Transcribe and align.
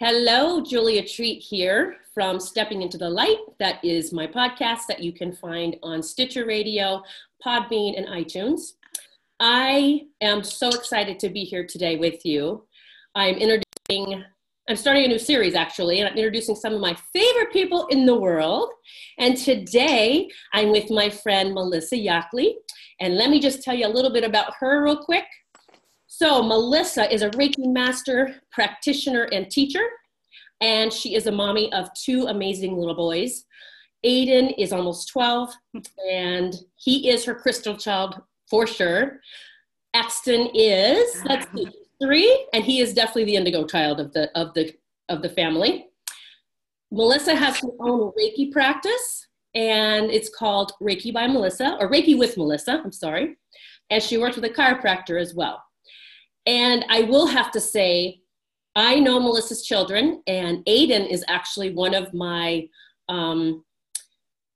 Hello, 0.00 0.60
Julia 0.60 1.06
Treat 1.06 1.40
here 1.40 1.98
from 2.12 2.40
Stepping 2.40 2.82
into 2.82 2.98
the 2.98 3.08
Light. 3.08 3.38
That 3.60 3.82
is 3.84 4.12
my 4.12 4.26
podcast 4.26 4.88
that 4.88 5.00
you 5.00 5.12
can 5.12 5.32
find 5.32 5.76
on 5.84 6.02
Stitcher 6.02 6.46
Radio, 6.46 7.04
Podbean, 7.46 7.96
and 7.96 8.08
iTunes. 8.08 8.72
I 9.38 10.06
am 10.20 10.42
so 10.42 10.70
excited 10.70 11.20
to 11.20 11.28
be 11.28 11.44
here 11.44 11.64
today 11.64 11.94
with 11.94 12.26
you. 12.26 12.64
I'm 13.14 13.36
introducing, 13.36 14.24
I'm 14.68 14.74
starting 14.74 15.04
a 15.04 15.08
new 15.08 15.18
series 15.18 15.54
actually, 15.54 16.00
and 16.00 16.08
I'm 16.08 16.16
introducing 16.16 16.56
some 16.56 16.74
of 16.74 16.80
my 16.80 16.96
favorite 17.12 17.52
people 17.52 17.86
in 17.86 18.04
the 18.04 18.18
world. 18.18 18.70
And 19.18 19.36
today 19.36 20.28
I'm 20.52 20.72
with 20.72 20.90
my 20.90 21.08
friend 21.08 21.54
Melissa 21.54 21.96
Yackley. 21.96 22.56
And 22.98 23.14
let 23.14 23.30
me 23.30 23.38
just 23.38 23.62
tell 23.62 23.76
you 23.76 23.86
a 23.86 23.94
little 23.94 24.12
bit 24.12 24.24
about 24.24 24.54
her 24.58 24.82
real 24.82 24.96
quick. 24.96 25.26
So, 26.16 26.44
Melissa 26.44 27.12
is 27.12 27.22
a 27.22 27.30
Reiki 27.30 27.66
master, 27.66 28.36
practitioner, 28.52 29.24
and 29.32 29.50
teacher, 29.50 29.82
and 30.60 30.92
she 30.92 31.16
is 31.16 31.26
a 31.26 31.32
mommy 31.32 31.72
of 31.72 31.92
two 31.94 32.26
amazing 32.26 32.76
little 32.78 32.94
boys. 32.94 33.46
Aiden 34.06 34.54
is 34.56 34.72
almost 34.72 35.08
12, 35.08 35.52
and 36.08 36.54
he 36.76 37.10
is 37.10 37.24
her 37.24 37.34
crystal 37.34 37.76
child 37.76 38.22
for 38.48 38.64
sure. 38.64 39.18
Axton 39.92 40.50
is, 40.54 41.20
let's 41.24 41.50
see, 41.52 41.66
three, 42.00 42.46
and 42.52 42.62
he 42.62 42.78
is 42.78 42.94
definitely 42.94 43.24
the 43.24 43.34
indigo 43.34 43.66
child 43.66 43.98
of 43.98 44.12
the 44.12 44.30
of 44.38 44.54
the 44.54 44.72
of 45.08 45.20
the 45.20 45.30
family. 45.30 45.88
Melissa 46.92 47.34
has 47.34 47.58
her 47.58 47.70
own 47.80 48.12
Reiki 48.12 48.52
practice, 48.52 49.26
and 49.56 50.12
it's 50.12 50.28
called 50.28 50.74
Reiki 50.80 51.12
by 51.12 51.26
Melissa, 51.26 51.76
or 51.80 51.90
Reiki 51.90 52.16
with 52.16 52.36
Melissa, 52.36 52.80
I'm 52.84 52.92
sorry. 52.92 53.36
And 53.90 54.00
she 54.00 54.16
works 54.16 54.36
with 54.36 54.44
a 54.44 54.50
chiropractor 54.50 55.20
as 55.20 55.34
well. 55.34 55.60
And 56.46 56.84
I 56.88 57.02
will 57.02 57.26
have 57.26 57.50
to 57.52 57.60
say, 57.60 58.20
I 58.76 58.98
know 58.98 59.20
Melissa's 59.20 59.64
children, 59.64 60.22
and 60.26 60.64
Aiden 60.66 61.08
is 61.08 61.24
actually 61.28 61.72
one 61.72 61.94
of 61.94 62.12
my 62.12 62.66
um, 63.08 63.64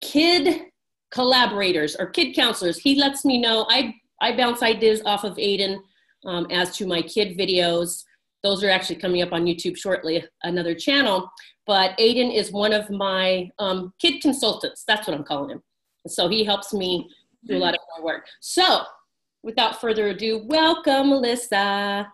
kid 0.00 0.66
collaborators 1.10 1.96
or 1.96 2.06
kid 2.06 2.34
counselors. 2.34 2.78
He 2.78 2.96
lets 2.96 3.24
me 3.24 3.38
know. 3.38 3.66
I 3.68 3.94
I 4.20 4.36
bounce 4.36 4.62
ideas 4.62 5.00
off 5.06 5.24
of 5.24 5.36
Aiden 5.36 5.78
um, 6.24 6.46
as 6.50 6.76
to 6.76 6.86
my 6.86 7.00
kid 7.00 7.38
videos. 7.38 8.04
Those 8.42 8.62
are 8.64 8.70
actually 8.70 8.96
coming 8.96 9.22
up 9.22 9.32
on 9.32 9.44
YouTube 9.44 9.76
shortly, 9.76 10.24
another 10.42 10.74
channel. 10.74 11.30
But 11.66 11.96
Aiden 11.98 12.34
is 12.34 12.50
one 12.50 12.72
of 12.72 12.90
my 12.90 13.50
um, 13.58 13.92
kid 14.00 14.20
consultants. 14.20 14.84
That's 14.86 15.06
what 15.06 15.16
I'm 15.16 15.24
calling 15.24 15.50
him. 15.50 15.62
So 16.06 16.28
he 16.28 16.44
helps 16.44 16.72
me 16.72 17.08
do 17.46 17.56
a 17.56 17.58
lot 17.58 17.74
of 17.74 17.80
my 17.96 18.04
work. 18.04 18.26
So 18.40 18.82
without 19.42 19.80
further 19.80 20.08
ado, 20.08 20.42
welcome, 20.46 21.10
Melissa. 21.10 22.12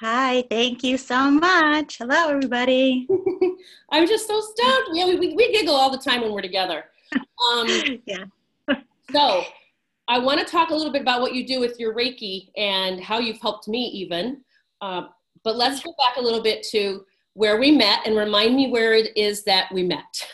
Hi, 0.00 0.42
thank 0.50 0.82
you 0.82 0.98
so 0.98 1.30
much. 1.30 1.98
Hello, 1.98 2.28
everybody. 2.28 3.06
I'm 3.90 4.06
just 4.08 4.26
so 4.26 4.40
stoked. 4.40 4.90
Yeah, 4.92 5.06
we, 5.06 5.16
we, 5.16 5.34
we, 5.34 5.52
giggle 5.52 5.74
all 5.74 5.90
the 5.90 5.98
time 5.98 6.22
when 6.22 6.32
we're 6.32 6.42
together. 6.42 6.86
Um, 7.14 7.66
yeah. 8.06 8.24
so, 9.12 9.44
I 10.08 10.18
want 10.18 10.40
to 10.40 10.44
talk 10.44 10.70
a 10.70 10.74
little 10.74 10.92
bit 10.92 11.02
about 11.02 11.20
what 11.20 11.34
you 11.34 11.46
do 11.46 11.60
with 11.60 11.78
your 11.78 11.94
Reiki 11.94 12.48
and 12.56 13.00
how 13.00 13.20
you've 13.20 13.40
helped 13.40 13.68
me, 13.68 13.86
even. 13.86 14.42
Uh, 14.80 15.02
but 15.44 15.56
let's 15.56 15.80
go 15.80 15.94
back 15.98 16.16
a 16.16 16.20
little 16.20 16.42
bit 16.42 16.66
to 16.70 17.04
where 17.34 17.58
we 17.58 17.70
met 17.70 18.00
and 18.04 18.16
remind 18.16 18.56
me 18.56 18.70
where 18.70 18.94
it 18.94 19.16
is 19.16 19.44
that 19.44 19.72
we 19.72 19.84
met. 19.84 20.28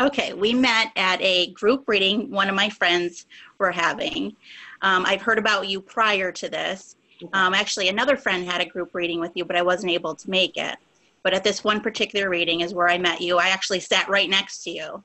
Okay, 0.00 0.34
we 0.34 0.52
met 0.52 0.92
at 0.96 1.20
a 1.22 1.52
group 1.52 1.84
reading 1.88 2.30
one 2.30 2.48
of 2.48 2.54
my 2.54 2.68
friends 2.68 3.26
were 3.58 3.72
having. 3.72 4.36
Um, 4.82 5.06
I've 5.06 5.22
heard 5.22 5.38
about 5.38 5.68
you 5.68 5.80
prior 5.80 6.30
to 6.32 6.48
this. 6.50 6.96
Um, 7.32 7.54
actually, 7.54 7.88
another 7.88 8.16
friend 8.16 8.44
had 8.44 8.60
a 8.60 8.66
group 8.66 8.90
reading 8.94 9.20
with 9.20 9.32
you, 9.34 9.46
but 9.46 9.56
I 9.56 9.62
wasn't 9.62 9.92
able 9.92 10.14
to 10.14 10.30
make 10.30 10.58
it. 10.58 10.76
But 11.22 11.32
at 11.32 11.42
this 11.42 11.64
one 11.64 11.80
particular 11.80 12.28
reading 12.28 12.60
is 12.60 12.74
where 12.74 12.88
I 12.88 12.98
met 12.98 13.22
you. 13.22 13.38
I 13.38 13.48
actually 13.48 13.80
sat 13.80 14.08
right 14.08 14.28
next 14.28 14.62
to 14.64 14.70
you. 14.70 15.02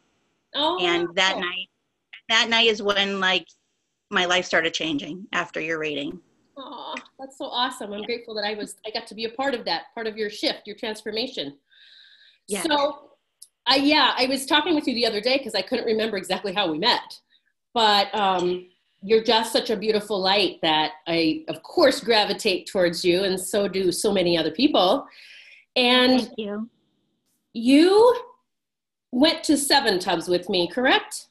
Oh. 0.56 0.78
And 0.82 1.08
that 1.16 1.38
night, 1.38 1.70
that 2.28 2.50
night 2.50 2.68
is 2.68 2.82
when 2.82 3.22
like 3.22 3.48
my 4.10 4.26
life 4.26 4.46
started 4.46 4.74
changing 4.74 5.26
after 5.32 5.62
your 5.62 5.80
reading. 5.80 6.20
Oh, 6.58 6.96
that's 7.18 7.38
so 7.38 7.46
awesome! 7.46 7.94
I'm 7.94 8.04
grateful 8.04 8.36
that 8.36 8.46
I 8.46 8.56
was 8.56 8.76
I 8.86 8.92
got 8.92 9.08
to 9.08 9.16
be 9.16 9.24
a 9.24 9.30
part 9.30 9.56
of 9.56 9.64
that, 9.66 9.84
part 9.96 10.06
of 10.06 10.18
your 10.18 10.30
shift, 10.30 10.64
your 10.66 10.76
transformation. 10.76 11.58
Yeah. 12.50 12.64
So, 12.64 13.11
I 13.68 13.76
yeah, 13.78 14.14
I 14.18 14.26
was 14.26 14.46
talking 14.46 14.76
with 14.76 14.88
you 14.88 14.94
the 14.94 15.06
other 15.06 15.22
day 15.22 15.38
because 15.38 15.56
I 15.56 15.62
couldn't 15.62 15.86
remember 15.86 16.18
exactly 16.18 16.54
how 16.54 16.72
we 16.72 16.80
met, 16.80 17.20
but 17.74 18.14
um, 18.16 18.68
you're 19.04 19.24
just 19.24 19.52
such 19.52 19.70
a 19.70 19.78
beautiful 19.78 20.20
light 20.20 20.60
that 20.62 20.94
I, 21.08 21.44
of 21.48 21.64
course, 21.64 22.02
gravitate 22.02 22.68
towards 22.68 23.04
you, 23.04 23.24
and 23.24 23.40
so 23.40 23.68
do 23.68 23.92
so 23.92 24.12
many 24.12 24.38
other 24.38 24.52
people. 24.52 25.08
And 25.76 26.22
Thank 26.22 26.34
you. 26.38 26.70
You 27.54 28.16
went 29.12 29.44
to 29.46 29.58
Seven 29.58 30.00
Tubs 30.00 30.28
with 30.28 30.50
me, 30.50 30.68
correct? 30.68 31.28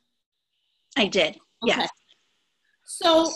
I 0.96 1.06
did. 1.06 1.38
Okay. 1.62 1.76
Yes. 1.78 1.90
So, 2.84 3.30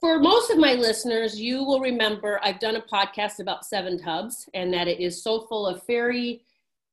for 0.00 0.18
most 0.18 0.50
of 0.50 0.58
my 0.58 0.74
listeners, 0.74 1.40
you 1.40 1.64
will 1.64 1.80
remember 1.80 2.40
I've 2.42 2.58
done 2.58 2.76
a 2.76 2.80
podcast 2.80 3.40
about 3.40 3.64
Seven 3.64 3.98
Tubs, 3.98 4.48
and 4.54 4.72
that 4.74 4.88
it 4.88 5.00
is 5.00 5.22
so 5.22 5.42
full 5.42 5.66
of 5.66 5.82
fairy 5.84 6.42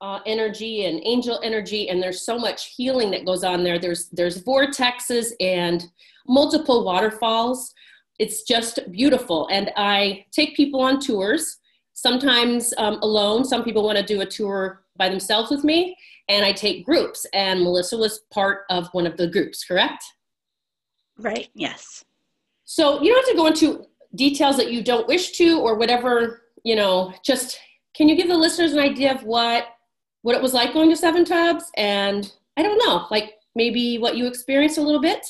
uh, 0.01 0.19
energy 0.25 0.85
and 0.85 1.01
angel 1.03 1.39
energy, 1.43 1.89
and 1.89 2.01
there's 2.01 2.25
so 2.25 2.37
much 2.37 2.73
healing 2.75 3.11
that 3.11 3.25
goes 3.25 3.43
on 3.43 3.63
there. 3.63 3.79
There's 3.79 4.09
there's 4.09 4.43
vortexes 4.43 5.31
and 5.39 5.85
multiple 6.27 6.83
waterfalls. 6.83 7.73
It's 8.19 8.43
just 8.43 8.79
beautiful. 8.91 9.47
And 9.51 9.71
I 9.75 10.25
take 10.31 10.55
people 10.55 10.81
on 10.81 10.99
tours, 10.99 11.57
sometimes 11.93 12.73
um, 12.77 12.95
alone. 13.01 13.43
Some 13.43 13.63
people 13.63 13.83
want 13.83 13.97
to 13.97 14.03
do 14.03 14.21
a 14.21 14.25
tour 14.25 14.83
by 14.97 15.09
themselves 15.09 15.51
with 15.51 15.63
me, 15.63 15.97
and 16.29 16.45
I 16.45 16.51
take 16.51 16.85
groups. 16.85 17.25
And 17.33 17.61
Melissa 17.61 17.97
was 17.97 18.21
part 18.31 18.61
of 18.69 18.87
one 18.93 19.07
of 19.07 19.17
the 19.17 19.27
groups, 19.27 19.65
correct? 19.65 20.03
Right, 21.17 21.49
yes. 21.53 22.03
So 22.65 23.01
you 23.01 23.13
don't 23.13 23.25
have 23.25 23.31
to 23.33 23.37
go 23.37 23.47
into 23.47 23.85
details 24.15 24.57
that 24.57 24.71
you 24.71 24.83
don't 24.83 25.07
wish 25.07 25.31
to 25.33 25.59
or 25.59 25.75
whatever, 25.75 26.41
you 26.63 26.75
know, 26.75 27.13
just 27.23 27.59
can 27.95 28.09
you 28.09 28.15
give 28.15 28.27
the 28.27 28.37
listeners 28.37 28.73
an 28.73 28.79
idea 28.79 29.13
of 29.13 29.23
what 29.23 29.67
what 30.25 30.35
it 30.35 30.41
was 30.41 30.55
like 30.55 30.73
going 30.73 30.89
to 30.89 30.95
Seven 30.95 31.23
Tubs 31.23 31.69
and 31.77 32.33
I 32.57 32.63
don't 32.63 32.79
know, 32.79 33.05
like 33.11 33.35
maybe 33.53 33.99
what 33.99 34.17
you 34.17 34.25
experienced 34.25 34.79
a 34.79 34.81
little 34.81 34.99
bit? 34.99 35.23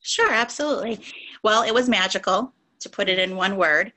Sure, 0.00 0.32
absolutely. 0.32 1.00
Well, 1.42 1.64
it 1.64 1.74
was 1.74 1.86
magical, 1.86 2.54
to 2.80 2.88
put 2.88 3.10
it 3.10 3.18
in 3.18 3.36
one 3.36 3.58
word. 3.58 3.92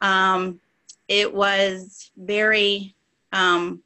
Um, 0.00 0.58
it 1.06 1.32
was 1.32 2.10
very 2.16 2.96
um, 3.32 3.80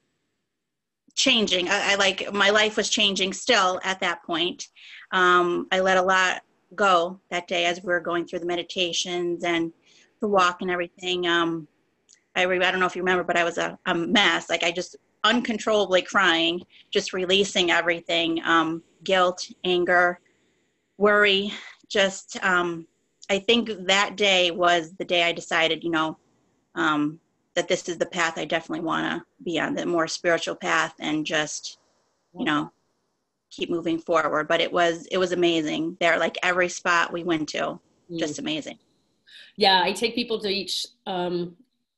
changing. 1.14 1.68
I, 1.68 1.92
I, 1.92 1.94
like 1.96 2.32
my 2.32 2.48
life 2.48 2.78
was 2.78 2.88
changing 2.88 3.34
still 3.34 3.78
at 3.84 4.00
that 4.00 4.22
point. 4.22 4.68
Um, 5.10 5.66
I 5.70 5.80
let 5.80 5.98
a 5.98 6.02
lot 6.02 6.40
go 6.74 7.20
that 7.30 7.46
day 7.46 7.66
as 7.66 7.82
we 7.82 7.88
were 7.88 8.00
going 8.00 8.26
through 8.26 8.38
the 8.38 8.46
meditations 8.46 9.44
and 9.44 9.70
the 10.22 10.28
walk 10.28 10.62
and 10.62 10.70
everything. 10.70 11.26
Um, 11.26 11.68
I, 12.34 12.46
I 12.46 12.58
don't 12.58 12.80
know 12.80 12.86
if 12.86 12.96
you 12.96 13.02
remember, 13.02 13.22
but 13.22 13.36
I 13.36 13.44
was 13.44 13.58
a, 13.58 13.78
a 13.84 13.94
mess. 13.94 14.48
Like 14.48 14.62
I 14.62 14.70
just 14.70 14.96
uncontrollably 15.24 16.02
crying, 16.02 16.62
just 16.90 17.12
releasing 17.12 17.70
everything 17.70 18.42
um, 18.44 18.82
guilt, 19.04 19.50
anger, 19.64 20.20
worry. 20.98 21.52
Just, 21.88 22.42
um, 22.42 22.86
I 23.30 23.38
think 23.38 23.70
that 23.86 24.16
day 24.16 24.50
was 24.50 24.92
the 24.98 25.04
day 25.04 25.22
I 25.24 25.32
decided, 25.32 25.84
you 25.84 25.90
know, 25.90 26.18
um, 26.74 27.20
that 27.54 27.68
this 27.68 27.88
is 27.88 27.98
the 27.98 28.06
path 28.06 28.38
I 28.38 28.44
definitely 28.44 28.84
want 28.84 29.04
to 29.06 29.24
be 29.44 29.60
on, 29.60 29.74
the 29.74 29.86
more 29.86 30.08
spiritual 30.08 30.54
path, 30.54 30.94
and 31.00 31.24
just, 31.24 31.78
you 32.34 32.44
know, 32.44 32.72
keep 33.50 33.70
moving 33.70 33.98
forward. 33.98 34.48
But 34.48 34.60
it 34.60 34.72
was 34.72 35.06
it 35.10 35.18
was 35.18 35.32
amazing 35.32 35.96
there. 36.00 36.18
Like 36.18 36.38
every 36.42 36.68
spot 36.68 37.12
we 37.12 37.24
went 37.24 37.48
to, 37.50 37.78
just 38.16 38.36
mm. 38.36 38.38
amazing. 38.38 38.78
Yeah, 39.56 39.82
I 39.84 39.92
take 39.92 40.14
people 40.14 40.40
to 40.40 40.48
each, 40.48 40.86
um, 41.06 41.56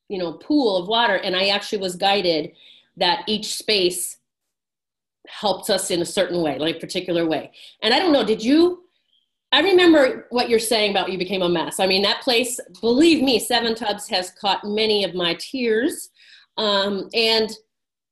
you 0.08 0.18
know, 0.18 0.32
pool 0.32 0.76
of 0.76 0.88
water, 0.88 1.16
and 1.16 1.36
I 1.36 1.48
actually 1.48 1.78
was 1.78 1.94
guided 1.94 2.52
that 2.96 3.24
each 3.26 3.54
space 3.54 4.18
helped 5.26 5.70
us 5.70 5.90
in 5.90 6.02
a 6.02 6.06
certain 6.06 6.42
way, 6.42 6.58
like 6.58 6.76
a 6.76 6.80
particular 6.80 7.26
way. 7.26 7.52
And 7.82 7.94
I 7.94 7.98
don't 7.98 8.12
know, 8.12 8.24
did 8.24 8.42
you 8.42 8.84
I 9.54 9.60
remember 9.60 10.26
what 10.30 10.48
you're 10.48 10.58
saying 10.58 10.90
about 10.90 11.12
you 11.12 11.16
became 11.16 11.42
a 11.42 11.48
mess. 11.48 11.78
I 11.78 11.86
mean, 11.86 12.02
that 12.02 12.22
place, 12.22 12.58
believe 12.80 13.22
me, 13.22 13.38
Seven 13.38 13.76
Tubs 13.76 14.08
has 14.08 14.32
caught 14.32 14.64
many 14.64 15.04
of 15.04 15.14
my 15.14 15.34
tears. 15.34 16.10
Um, 16.56 17.08
and, 17.14 17.48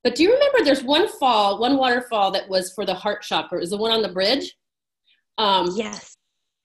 but 0.04 0.14
do 0.14 0.22
you 0.22 0.32
remember 0.32 0.62
there's 0.62 0.84
one 0.84 1.08
fall, 1.08 1.58
one 1.58 1.78
waterfall 1.78 2.30
that 2.30 2.48
was 2.48 2.72
for 2.72 2.86
the 2.86 2.94
heart 2.94 3.22
chakra? 3.22 3.60
Is 3.60 3.70
the 3.70 3.76
one 3.76 3.90
on 3.90 4.02
the 4.02 4.08
bridge? 4.08 4.54
Um, 5.36 5.72
yes. 5.74 6.16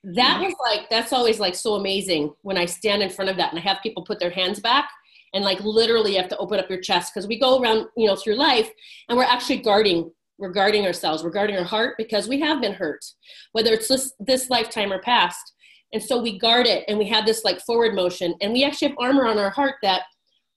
That 0.04 0.40
was 0.40 0.54
like, 0.64 0.88
that's 0.88 1.12
always 1.12 1.40
like 1.40 1.56
so 1.56 1.74
amazing 1.74 2.32
when 2.42 2.56
I 2.56 2.64
stand 2.64 3.02
in 3.02 3.10
front 3.10 3.32
of 3.32 3.36
that 3.38 3.50
and 3.50 3.58
I 3.58 3.62
have 3.62 3.78
people 3.82 4.04
put 4.04 4.20
their 4.20 4.30
hands 4.30 4.60
back 4.60 4.88
and 5.34 5.44
like 5.44 5.60
literally 5.60 6.12
you 6.12 6.18
have 6.18 6.28
to 6.30 6.36
open 6.38 6.58
up 6.58 6.70
your 6.70 6.80
chest 6.80 7.12
because 7.12 7.28
we 7.28 7.38
go 7.38 7.60
around, 7.60 7.86
you 7.96 8.06
know, 8.06 8.16
through 8.16 8.36
life 8.36 8.70
and 9.08 9.18
we're 9.18 9.24
actually 9.24 9.58
guarding 9.58 10.10
we're 10.38 10.50
guarding 10.50 10.86
ourselves, 10.86 11.22
we're 11.22 11.30
guarding 11.30 11.56
our 11.56 11.64
heart, 11.64 11.96
because 11.98 12.28
we 12.28 12.40
have 12.40 12.60
been 12.60 12.72
hurt, 12.72 13.04
whether 13.52 13.72
it's 13.72 13.88
this, 13.88 14.12
this 14.20 14.48
lifetime 14.48 14.92
or 14.92 15.00
past. 15.00 15.52
And 15.92 16.02
so 16.02 16.20
we 16.20 16.38
guard 16.38 16.66
it 16.66 16.84
and 16.86 16.98
we 16.98 17.08
have 17.08 17.26
this 17.26 17.44
like 17.44 17.60
forward 17.62 17.94
motion. 17.94 18.34
And 18.40 18.52
we 18.52 18.64
actually 18.64 18.88
have 18.88 18.98
armor 18.98 19.26
on 19.26 19.38
our 19.38 19.50
heart 19.50 19.76
that 19.82 20.02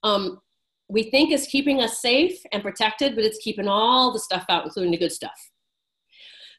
um, 0.04 0.40
we 0.88 1.10
think 1.10 1.32
is 1.32 1.48
keeping 1.48 1.82
us 1.82 2.02
safe 2.02 2.38
and 2.52 2.62
protected, 2.62 3.16
but 3.16 3.24
it's 3.24 3.40
keeping 3.40 3.68
all 3.68 4.14
the 4.14 4.20
stuff 4.20 4.46
out, 4.50 4.66
including 4.66 4.92
the 4.92 4.98
good 4.98 5.12
stuff. 5.12 5.51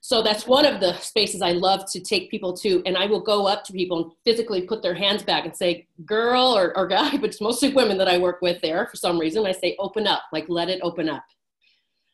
So 0.05 0.21
that's 0.21 0.49
one 0.49 0.67
of 0.67 0.81
the 0.81 0.95
spaces 0.99 1.43
I 1.43 1.53
love 1.53 1.89
to 1.93 2.01
take 2.01 2.29
people 2.29 2.53
to. 2.55 2.83
And 2.87 2.97
I 2.99 3.07
will 3.07 3.21
go 3.21 3.47
up 3.47 3.63
to 3.65 3.73
people 3.73 4.03
and 4.03 4.13
physically 4.25 4.63
put 4.63 4.83
their 4.83 4.95
hands 4.95 5.23
back 5.23 5.45
and 5.45 5.57
say, 5.57 5.87
girl 6.05 6.43
or, 6.43 6.77
or 6.77 6.89
guy, 6.89 7.11
but 7.19 7.31
it's 7.31 7.41
mostly 7.41 7.73
women 7.73 7.97
that 7.99 8.09
I 8.09 8.19
work 8.19 8.43
with 8.43 8.61
there 8.63 8.87
for 8.89 8.97
some 8.97 9.17
reason. 9.17 9.47
I 9.47 9.53
say, 9.53 9.77
open 9.79 10.09
up, 10.09 10.23
like 10.33 10.47
let 10.49 10.69
it 10.69 10.81
open 10.83 11.09
up. 11.09 11.23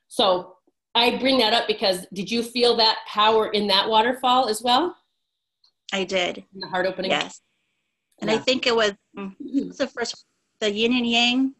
So 0.08 0.56
I 0.94 1.16
bring 1.16 1.38
that 1.38 1.54
up 1.54 1.66
because 1.66 2.06
did 2.12 2.30
you 2.30 2.42
feel 2.42 2.76
that 2.76 2.98
power 3.08 3.48
in 3.48 3.66
that 3.68 3.88
waterfall 3.88 4.48
as 4.48 4.60
well? 4.60 4.94
I 5.90 6.04
did. 6.04 6.44
In 6.54 6.60
the 6.60 6.68
heart 6.68 6.84
opening? 6.84 7.10
Yes. 7.10 7.40
And 8.20 8.30
yeah. 8.30 8.36
I 8.36 8.38
think 8.40 8.66
it 8.66 8.76
was, 8.76 8.92
mm, 9.16 9.34
it 9.40 9.66
was 9.66 9.78
the 9.78 9.86
first, 9.86 10.26
the 10.60 10.70
yin 10.70 10.92
and 10.92 11.06
yang. 11.06 11.54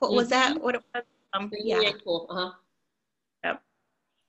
What 0.00 0.08
mm-hmm. 0.08 0.16
was 0.16 0.28
that? 0.30 0.54
Mm-hmm. 0.54 0.64
What 0.64 0.74
it 0.74 0.82
was? 0.92 1.04
Um, 1.32 1.48
yeah. 1.62 1.92
Cool. 2.02 2.26
Uh-huh 2.28 2.50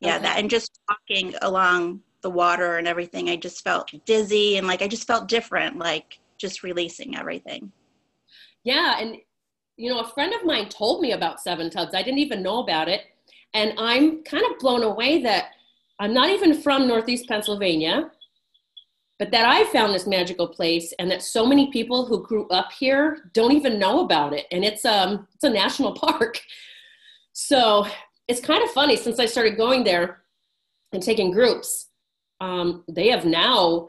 yeah 0.01 0.15
okay. 0.15 0.23
that 0.23 0.37
and 0.39 0.49
just 0.49 0.79
walking 0.89 1.33
along 1.41 2.01
the 2.21 2.29
water 2.29 2.77
and 2.77 2.87
everything 2.87 3.29
i 3.29 3.35
just 3.35 3.63
felt 3.63 3.91
dizzy 4.05 4.57
and 4.57 4.67
like 4.67 4.81
i 4.81 4.87
just 4.87 5.07
felt 5.07 5.27
different 5.27 5.77
like 5.77 6.19
just 6.41 6.63
releasing 6.63 7.15
everything. 7.15 7.71
Yeah 8.63 8.99
and 8.99 9.17
you 9.77 9.89
know 9.89 9.99
a 9.99 10.07
friend 10.07 10.33
of 10.33 10.43
mine 10.43 10.69
told 10.69 11.01
me 11.01 11.13
about 11.13 11.39
seven 11.39 11.69
tubs. 11.69 11.93
I 11.93 12.01
didn't 12.01 12.19
even 12.19 12.43
know 12.43 12.63
about 12.63 12.89
it. 12.89 13.01
And 13.53 13.73
i'm 13.77 14.23
kind 14.23 14.43
of 14.49 14.59
blown 14.59 14.83
away 14.83 15.21
that 15.23 15.51
i'm 15.99 16.13
not 16.13 16.29
even 16.29 16.61
from 16.61 16.87
northeast 16.87 17.27
pennsylvania 17.27 18.09
but 19.19 19.29
that 19.29 19.45
i 19.45 19.65
found 19.71 19.93
this 19.93 20.07
magical 20.07 20.47
place 20.47 20.93
and 20.97 21.11
that 21.11 21.21
so 21.21 21.45
many 21.45 21.69
people 21.71 22.05
who 22.05 22.25
grew 22.25 22.47
up 22.47 22.71
here 22.71 23.29
don't 23.33 23.51
even 23.51 23.77
know 23.77 23.99
about 23.99 24.33
it. 24.33 24.45
And 24.51 24.65
it's 24.65 24.83
um 24.85 25.27
it's 25.35 25.43
a 25.43 25.49
national 25.49 25.93
park. 26.05 26.39
So 27.33 27.85
it's 28.31 28.39
kind 28.39 28.63
of 28.63 28.71
funny 28.71 28.95
since 28.95 29.19
I 29.19 29.25
started 29.25 29.57
going 29.57 29.83
there 29.83 30.21
and 30.93 31.03
taking 31.03 31.31
groups. 31.31 31.89
Um, 32.39 32.83
they 32.87 33.09
have 33.09 33.25
now 33.25 33.87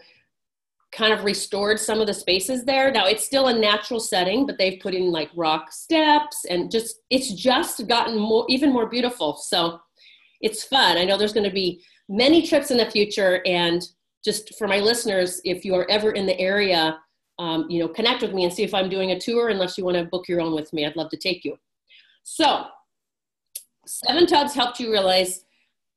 kind 0.91 1.13
of 1.13 1.25
restored 1.25 1.79
some 1.79 2.01
of 2.01 2.07
the 2.07 2.13
spaces 2.13 2.65
there. 2.65 2.91
Now 2.91 3.07
it's 3.07 3.25
still 3.25 3.47
a 3.47 3.59
natural 3.59 4.01
setting, 4.01 4.45
but 4.45 4.59
they've 4.59 4.81
put 4.81 4.95
in 4.95 5.11
like 5.11 5.31
rock 5.35 5.73
steps 5.73 6.45
and 6.45 6.71
just 6.71 6.97
it's 7.09 7.33
just 7.33 7.87
gotten 7.87 8.19
more 8.19 8.45
even 8.49 8.73
more 8.73 8.89
beautiful. 8.89 9.37
So 9.37 9.81
it's 10.41 10.65
fun. 10.65 10.99
I 10.99 11.05
know 11.05 11.17
there's 11.17 11.33
going 11.33 11.49
to 11.49 11.55
be 11.55 11.83
many 12.09 12.47
trips 12.47 12.71
in 12.71 12.77
the 12.77 12.91
future 12.91 13.43
and 13.47 13.87
just 14.25 14.57
for 14.59 14.69
my 14.69 14.81
listeners, 14.81 15.41
if 15.45 15.65
you 15.65 15.75
are 15.75 15.89
ever 15.91 16.13
in 16.13 16.27
the 16.27 16.39
area, 16.39 16.99
um, 17.39 17.67
you 17.71 17.81
know, 17.81 17.89
connect 17.89 18.23
with 18.23 18.33
me 18.33 18.45
and 18.45 18.53
see 18.53 18.63
if 18.63 18.75
I'm 18.75 18.89
doing 18.89 19.13
a 19.13 19.19
tour. 19.19 19.49
Unless 19.49 19.79
you 19.79 19.85
want 19.85 19.97
to 19.97 20.05
book 20.05 20.29
your 20.29 20.41
own 20.41 20.55
with 20.55 20.73
me, 20.73 20.85
I'd 20.85 20.97
love 20.97 21.11
to 21.11 21.17
take 21.17 21.45
you. 21.45 21.57
So 22.23 22.67
Seven 23.87 24.27
Tubs 24.27 24.55
helped 24.55 24.81
you 24.81 24.91
realize 24.91 25.45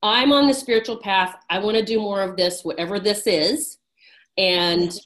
I'm 0.02 0.32
on 0.32 0.48
the 0.48 0.54
spiritual 0.54 0.98
path. 0.98 1.36
I 1.50 1.60
want 1.60 1.78
to 1.78 1.84
do 1.84 2.00
more 2.00 2.22
of 2.22 2.36
this, 2.36 2.64
whatever 2.64 3.00
this 3.00 3.28
is. 3.28 3.78
And 4.38 4.98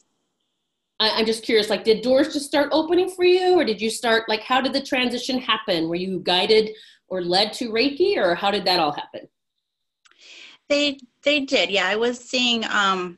I, 1.00 1.20
am 1.20 1.26
just 1.26 1.44
curious, 1.44 1.70
like, 1.70 1.84
did 1.84 2.02
doors 2.02 2.34
just 2.34 2.46
start 2.46 2.70
opening 2.72 3.10
for 3.10 3.24
you, 3.24 3.60
or 3.60 3.64
did 3.64 3.82
you 3.82 3.90
start, 3.90 4.28
like, 4.28 4.42
how 4.42 4.60
did 4.60 4.74
the 4.74 4.82
transition 4.82 5.40
happen? 5.40 5.88
Were 5.88 5.96
you 5.96 6.20
guided 6.20 6.72
or 7.08 7.22
led 7.22 7.54
to 7.54 7.70
Reiki, 7.70 8.18
or 8.18 8.36
how 8.36 8.52
did 8.52 8.66
that 8.66 8.80
all 8.80 8.92
happen? 8.92 9.28
They 10.68 11.00
they 11.24 11.42
did, 11.42 11.72
yeah. 11.72 11.88
I 11.88 11.96
was 11.96 12.20
seeing 12.20 12.64
um, 12.66 13.18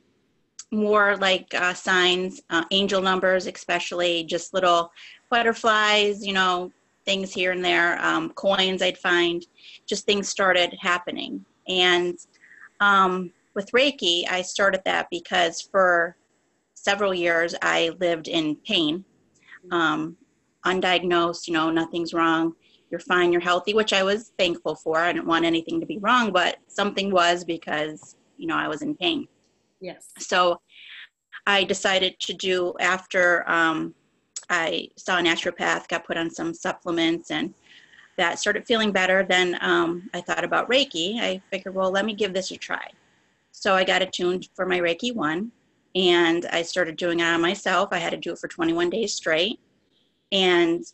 more 0.70 1.16
like 1.16 1.52
uh, 1.54 1.74
signs, 1.74 2.40
uh, 2.50 2.64
angel 2.70 3.02
numbers, 3.02 3.46
especially 3.46 4.24
just 4.24 4.54
little 4.54 4.90
butterflies, 5.30 6.24
you 6.24 6.32
know, 6.32 6.72
things 7.04 7.32
here 7.32 7.52
and 7.52 7.64
there, 7.64 8.02
um, 8.04 8.30
coins 8.30 8.82
I'd 8.82 8.98
find, 8.98 9.44
just 9.86 10.06
things 10.06 10.28
started 10.28 10.76
happening. 10.80 11.44
And 11.68 12.18
um, 12.80 13.32
with 13.54 13.70
Reiki, 13.72 14.28
I 14.30 14.42
started 14.42 14.82
that 14.84 15.08
because 15.10 15.60
for 15.60 16.16
several 16.74 17.14
years 17.14 17.54
I 17.62 17.90
lived 18.00 18.28
in 18.28 18.56
pain, 18.56 19.04
um, 19.70 20.16
undiagnosed, 20.64 21.46
you 21.46 21.54
know, 21.54 21.70
nothing's 21.70 22.14
wrong, 22.14 22.54
you're 22.90 23.00
fine, 23.00 23.32
you're 23.32 23.40
healthy, 23.40 23.74
which 23.74 23.92
I 23.92 24.02
was 24.02 24.32
thankful 24.38 24.74
for. 24.74 24.98
I 24.98 25.12
didn't 25.12 25.26
want 25.26 25.44
anything 25.44 25.80
to 25.80 25.86
be 25.86 25.98
wrong, 25.98 26.32
but 26.32 26.58
something 26.68 27.10
was 27.10 27.44
because, 27.44 28.16
you 28.36 28.46
know, 28.46 28.56
I 28.56 28.68
was 28.68 28.82
in 28.82 28.94
pain. 28.94 29.26
Yes. 29.80 30.10
So 30.18 30.60
I 31.46 31.64
decided 31.64 32.18
to 32.20 32.34
do 32.34 32.74
after 32.80 33.48
um, 33.50 33.94
I 34.52 34.88
saw 34.96 35.18
a 35.18 35.22
naturopath, 35.22 35.88
got 35.88 36.04
put 36.04 36.18
on 36.18 36.30
some 36.30 36.52
supplements, 36.52 37.30
and 37.30 37.54
that 38.18 38.38
started 38.38 38.66
feeling 38.66 38.92
better. 38.92 39.24
Then 39.24 39.56
um, 39.62 40.10
I 40.12 40.20
thought 40.20 40.44
about 40.44 40.68
Reiki. 40.68 41.18
I 41.20 41.40
figured, 41.50 41.74
well, 41.74 41.90
let 41.90 42.04
me 42.04 42.14
give 42.14 42.34
this 42.34 42.50
a 42.50 42.58
try. 42.58 42.86
So 43.50 43.74
I 43.74 43.82
got 43.82 44.02
attuned 44.02 44.50
for 44.54 44.66
my 44.66 44.78
Reiki 44.78 45.14
one, 45.14 45.50
and 45.94 46.44
I 46.52 46.60
started 46.60 46.96
doing 46.96 47.20
it 47.20 47.24
on 47.24 47.40
myself. 47.40 47.88
I 47.92 47.98
had 47.98 48.10
to 48.10 48.18
do 48.18 48.32
it 48.32 48.38
for 48.38 48.46
21 48.46 48.90
days 48.90 49.14
straight, 49.14 49.58
and 50.32 50.84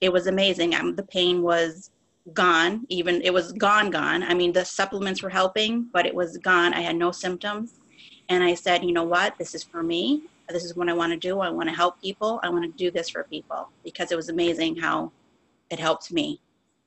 it 0.00 0.12
was 0.12 0.28
amazing. 0.28 0.76
Um, 0.76 0.94
the 0.94 1.02
pain 1.02 1.42
was 1.42 1.90
gone. 2.32 2.86
Even 2.88 3.20
it 3.22 3.34
was 3.34 3.50
gone, 3.52 3.90
gone. 3.90 4.22
I 4.22 4.34
mean, 4.34 4.52
the 4.52 4.64
supplements 4.64 5.24
were 5.24 5.30
helping, 5.30 5.88
but 5.92 6.06
it 6.06 6.14
was 6.14 6.38
gone. 6.38 6.72
I 6.72 6.82
had 6.82 6.94
no 6.94 7.10
symptoms, 7.10 7.80
and 8.28 8.44
I 8.44 8.54
said, 8.54 8.84
you 8.84 8.92
know 8.92 9.02
what? 9.02 9.36
This 9.38 9.56
is 9.56 9.64
for 9.64 9.82
me 9.82 10.22
this 10.48 10.64
is 10.64 10.74
what 10.74 10.88
I 10.88 10.92
want 10.92 11.12
to 11.12 11.18
do. 11.18 11.40
I 11.40 11.50
want 11.50 11.68
to 11.68 11.74
help 11.74 12.00
people. 12.00 12.40
I 12.42 12.48
want 12.48 12.64
to 12.64 12.70
do 12.84 12.90
this 12.90 13.10
for 13.10 13.24
people 13.24 13.70
because 13.84 14.12
it 14.12 14.16
was 14.16 14.28
amazing 14.28 14.76
how 14.76 15.12
it 15.70 15.78
helped 15.78 16.12
me. 16.12 16.40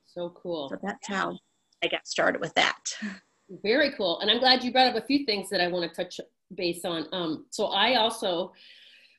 So 0.06 0.30
cool. 0.30 0.68
So 0.68 0.78
that's 0.82 1.06
how 1.06 1.38
I 1.82 1.88
got 1.88 2.06
started 2.06 2.40
with 2.40 2.54
that. 2.54 2.78
Very 3.62 3.92
cool. 3.92 4.20
And 4.20 4.30
I'm 4.30 4.38
glad 4.38 4.64
you 4.64 4.72
brought 4.72 4.94
up 4.94 5.02
a 5.02 5.06
few 5.06 5.24
things 5.24 5.50
that 5.50 5.60
I 5.60 5.68
want 5.68 5.88
to 5.88 5.94
touch 5.94 6.20
base 6.54 6.84
on. 6.84 7.06
Um, 7.12 7.46
so 7.50 7.66
I 7.66 7.96
also 7.96 8.52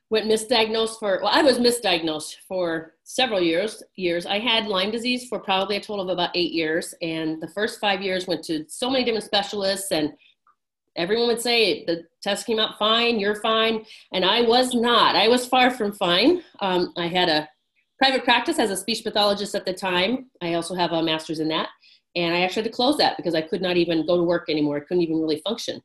went 0.09 0.29
misdiagnosed 0.29 0.99
for, 0.99 1.19
well, 1.23 1.31
I 1.33 1.41
was 1.41 1.57
misdiagnosed 1.57 2.35
for 2.47 2.93
several 3.03 3.41
years. 3.41 3.81
Years. 3.95 4.25
I 4.25 4.39
had 4.39 4.67
Lyme 4.67 4.91
disease 4.91 5.27
for 5.27 5.39
probably 5.39 5.77
a 5.77 5.81
total 5.81 6.05
of 6.05 6.09
about 6.09 6.35
eight 6.35 6.51
years. 6.51 6.93
And 7.01 7.41
the 7.41 7.47
first 7.47 7.79
five 7.79 8.01
years 8.01 8.27
went 8.27 8.43
to 8.45 8.65
so 8.67 8.89
many 8.89 9.03
different 9.03 9.25
specialists 9.25 9.91
and 9.91 10.13
everyone 10.95 11.27
would 11.27 11.41
say 11.41 11.85
the 11.85 12.03
test 12.21 12.45
came 12.45 12.59
out 12.59 12.77
fine, 12.77 13.19
you're 13.19 13.41
fine. 13.41 13.85
And 14.13 14.23
I 14.23 14.41
was 14.41 14.73
not. 14.73 15.15
I 15.15 15.27
was 15.27 15.45
far 15.45 15.71
from 15.71 15.93
fine. 15.93 16.43
Um, 16.59 16.93
I 16.97 17.07
had 17.07 17.29
a 17.29 17.49
private 17.97 18.23
practice 18.23 18.59
as 18.59 18.69
a 18.69 18.77
speech 18.77 19.03
pathologist 19.03 19.55
at 19.55 19.65
the 19.65 19.73
time. 19.73 20.29
I 20.41 20.53
also 20.53 20.75
have 20.75 20.91
a 20.91 21.01
master's 21.01 21.39
in 21.39 21.47
that. 21.49 21.69
And 22.15 22.33
I 22.33 22.41
actually 22.41 22.63
had 22.63 22.71
to 22.71 22.75
close 22.75 22.97
that 22.97 23.17
because 23.17 23.33
I 23.33 23.41
could 23.41 23.61
not 23.61 23.77
even 23.77 24.05
go 24.05 24.17
to 24.17 24.23
work 24.23 24.49
anymore. 24.49 24.77
I 24.77 24.81
couldn't 24.81 25.03
even 25.03 25.19
really 25.19 25.41
function. 25.43 25.81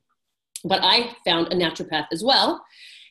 But 0.65 0.81
I 0.83 1.15
found 1.25 1.53
a 1.53 1.57
naturopath 1.57 2.07
as 2.12 2.23
well. 2.23 2.62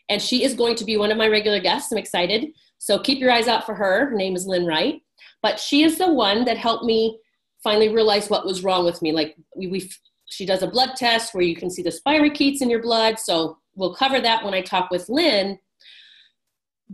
And 0.10 0.22
she 0.22 0.44
is 0.44 0.54
going 0.54 0.76
to 0.76 0.86
be 0.86 0.98
one 0.98 1.12
of 1.12 1.18
my 1.18 1.28
regular 1.28 1.60
guests. 1.60 1.92
I'm 1.92 1.98
excited. 1.98 2.50
So 2.78 3.00
keep 3.00 3.20
your 3.20 3.32
eyes 3.32 3.48
out 3.48 3.66
for 3.66 3.74
her. 3.74 4.08
Her 4.08 4.16
name 4.16 4.36
is 4.36 4.46
Lynn 4.46 4.66
Wright. 4.66 5.02
But 5.42 5.60
she 5.60 5.84
is 5.84 5.98
the 5.98 6.12
one 6.12 6.46
that 6.46 6.58
helped 6.58 6.86
me 6.86 7.20
finally 7.64 7.90
realize 7.90 8.30
what 8.30 8.46
was 8.46 8.64
wrong 8.64 8.86
with 8.86 9.02
me. 9.02 9.12
Like 9.12 9.36
we, 9.56 9.68
we 9.68 9.90
she 10.28 10.46
does 10.46 10.62
a 10.62 10.68
blood 10.68 10.92
test 10.96 11.34
where 11.34 11.44
you 11.44 11.56
can 11.56 11.70
see 11.70 11.82
the 11.82 11.90
spirochetes 11.90 12.62
in 12.62 12.70
your 12.70 12.82
blood. 12.82 13.18
So 13.18 13.58
we'll 13.76 13.96
cover 13.96 14.20
that 14.22 14.44
when 14.44 14.54
I 14.54 14.62
talk 14.62 14.92
with 14.92 15.10
Lynn. 15.10 15.58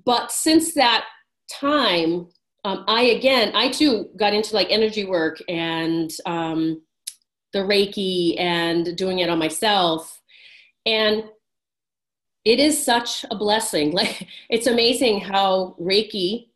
But 0.05 0.31
since 0.31 0.73
that 0.75 1.05
time, 1.51 2.27
um, 2.63 2.85
I 2.87 3.03
again, 3.03 3.51
I 3.55 3.69
too 3.69 4.09
got 4.15 4.33
into 4.33 4.55
like 4.55 4.67
energy 4.69 5.05
work 5.05 5.39
and 5.49 6.11
um, 6.25 6.81
the 7.51 7.59
Reiki 7.59 8.39
and 8.39 8.95
doing 8.95 9.19
it 9.19 9.29
on 9.29 9.37
myself. 9.37 10.21
And 10.85 11.25
it 12.45 12.59
is 12.59 12.83
such 12.83 13.25
a 13.29 13.35
blessing. 13.35 13.91
Like 13.93 14.27
it's 14.49 14.67
amazing 14.67 15.21
how 15.21 15.75
Reiki 15.79 16.49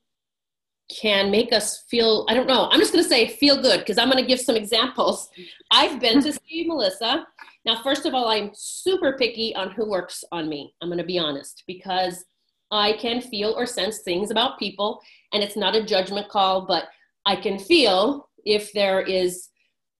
can 0.89 1.29
make 1.29 1.51
us 1.51 1.84
feel 1.89 2.25
i 2.29 2.34
don't 2.34 2.48
know 2.48 2.70
i'm 2.72 2.79
just 2.79 2.94
going 2.94 3.03
to 3.03 3.10
say 3.10 3.27
feel 3.27 3.62
good 3.62 3.79
because 3.79 3.98
i'm 3.98 4.10
going 4.10 4.22
to 4.22 4.27
give 4.27 4.39
some 4.39 4.56
examples. 4.56 5.29
I've 5.72 6.00
been 6.00 6.22
to 6.22 6.32
see 6.32 6.63
melissa. 6.67 7.27
Now 7.65 7.82
first 7.82 8.06
of 8.06 8.13
all 8.13 8.29
i'm 8.29 8.51
super 8.53 9.17
picky 9.17 9.53
on 9.56 9.72
who 9.72 9.89
works 9.89 10.24
on 10.32 10.48
me 10.48 10.74
i'm 10.82 10.89
going 10.89 10.98
to 10.98 11.03
be 11.03 11.20
honest 11.20 11.63
because 11.67 12.24
i 12.72 12.94
can 12.94 13.22
feel 13.22 13.53
or 13.58 13.65
sense 13.65 14.00
things 14.00 14.32
about 14.32 14.60
people 14.60 15.01
and 15.34 15.44
it's 15.44 15.58
not 15.58 15.75
a 15.75 15.84
judgment 15.84 16.29
call 16.29 16.65
but 16.65 16.86
i 17.25 17.36
can 17.36 17.60
feel 17.60 18.29
if 18.46 18.72
there 18.72 19.01
is 19.01 19.50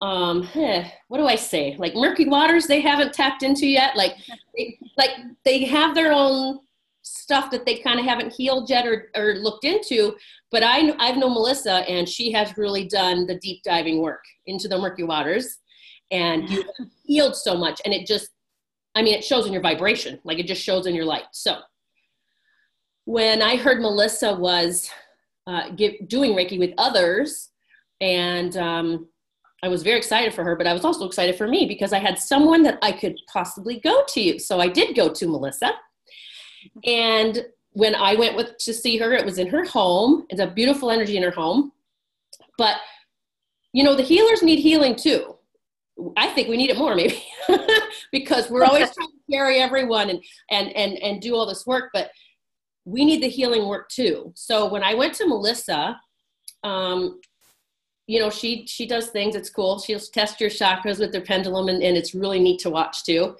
um 0.00 0.48
eh, 0.54 0.88
what 1.08 1.18
do 1.18 1.26
i 1.26 1.34
say? 1.34 1.76
Like 1.78 1.94
murky 1.94 2.28
waters 2.28 2.66
they 2.66 2.80
haven't 2.80 3.12
tapped 3.12 3.42
into 3.42 3.66
yet? 3.66 3.96
Like 3.96 4.14
they, 4.56 4.78
like 4.96 5.10
they 5.44 5.64
have 5.64 5.94
their 5.94 6.12
own 6.12 6.60
stuff 7.28 7.50
that 7.50 7.66
they 7.66 7.76
kind 7.76 8.00
of 8.00 8.06
haven't 8.06 8.32
healed 8.32 8.70
yet 8.70 8.86
or, 8.86 9.10
or 9.14 9.34
looked 9.34 9.64
into. 9.64 10.16
But 10.50 10.62
I, 10.62 10.94
I've 10.98 11.18
known 11.18 11.34
Melissa, 11.34 11.86
and 11.86 12.08
she 12.08 12.32
has 12.32 12.56
really 12.56 12.88
done 12.88 13.26
the 13.26 13.38
deep 13.38 13.62
diving 13.64 14.00
work 14.00 14.24
into 14.46 14.66
the 14.66 14.78
murky 14.78 15.02
waters, 15.02 15.58
and 16.10 16.48
you 16.48 16.64
healed 17.04 17.36
so 17.36 17.54
much. 17.54 17.82
And 17.84 17.92
it 17.92 18.06
just, 18.06 18.30
I 18.94 19.02
mean, 19.02 19.12
it 19.12 19.22
shows 19.22 19.46
in 19.46 19.52
your 19.52 19.60
vibration, 19.60 20.18
like 20.24 20.38
it 20.38 20.46
just 20.46 20.62
shows 20.62 20.86
in 20.86 20.94
your 20.94 21.04
light. 21.04 21.26
So 21.32 21.58
when 23.04 23.42
I 23.42 23.56
heard 23.56 23.82
Melissa 23.82 24.34
was 24.34 24.90
uh, 25.46 25.68
give, 25.76 26.08
doing 26.08 26.32
Reiki 26.32 26.58
with 26.58 26.72
others, 26.78 27.50
And 28.00 28.56
um, 28.56 29.08
I 29.62 29.68
was 29.68 29.82
very 29.82 29.98
excited 29.98 30.32
for 30.32 30.44
her, 30.44 30.56
but 30.56 30.66
I 30.66 30.72
was 30.72 30.84
also 30.84 31.04
excited 31.04 31.36
for 31.36 31.46
me 31.46 31.66
because 31.66 31.92
I 31.92 31.98
had 31.98 32.18
someone 32.18 32.62
that 32.62 32.78
I 32.80 32.92
could 32.92 33.16
possibly 33.30 33.80
go 33.80 34.02
to. 34.08 34.38
So 34.38 34.60
I 34.60 34.68
did 34.68 34.96
go 34.96 35.12
to 35.12 35.26
Melissa. 35.26 35.72
And 36.84 37.46
when 37.72 37.94
I 37.94 38.14
went 38.14 38.36
with 38.36 38.56
to 38.58 38.74
see 38.74 38.96
her, 38.98 39.12
it 39.12 39.24
was 39.24 39.38
in 39.38 39.48
her 39.48 39.64
home. 39.64 40.26
It's 40.30 40.40
a 40.40 40.46
beautiful 40.46 40.90
energy 40.90 41.16
in 41.16 41.22
her 41.22 41.30
home. 41.30 41.72
But 42.56 42.76
you 43.72 43.84
know, 43.84 43.94
the 43.94 44.02
healers 44.02 44.42
need 44.42 44.60
healing 44.60 44.96
too. 44.96 45.36
I 46.16 46.28
think 46.28 46.48
we 46.48 46.56
need 46.56 46.70
it 46.70 46.78
more 46.78 46.94
maybe 46.94 47.22
because 48.12 48.48
we're 48.50 48.64
always 48.64 48.90
trying 48.94 49.08
to 49.08 49.32
carry 49.32 49.58
everyone 49.58 50.10
and 50.10 50.22
and 50.50 50.74
and 50.76 50.98
and 50.98 51.20
do 51.20 51.34
all 51.34 51.46
this 51.46 51.66
work, 51.66 51.90
but 51.92 52.10
we 52.84 53.04
need 53.04 53.22
the 53.22 53.28
healing 53.28 53.66
work 53.66 53.88
too. 53.88 54.32
So 54.34 54.68
when 54.68 54.82
I 54.82 54.94
went 54.94 55.14
to 55.14 55.26
Melissa, 55.26 56.00
um, 56.64 57.20
you 58.06 58.18
know, 58.18 58.30
she 58.30 58.66
she 58.66 58.86
does 58.86 59.08
things. 59.08 59.36
It's 59.36 59.50
cool. 59.50 59.78
She'll 59.78 60.00
test 60.00 60.40
your 60.40 60.50
chakras 60.50 60.98
with 60.98 61.12
their 61.12 61.20
pendulum, 61.20 61.68
and, 61.68 61.82
and 61.82 61.96
it's 61.96 62.14
really 62.14 62.40
neat 62.40 62.60
to 62.60 62.70
watch 62.70 63.04
too. 63.04 63.36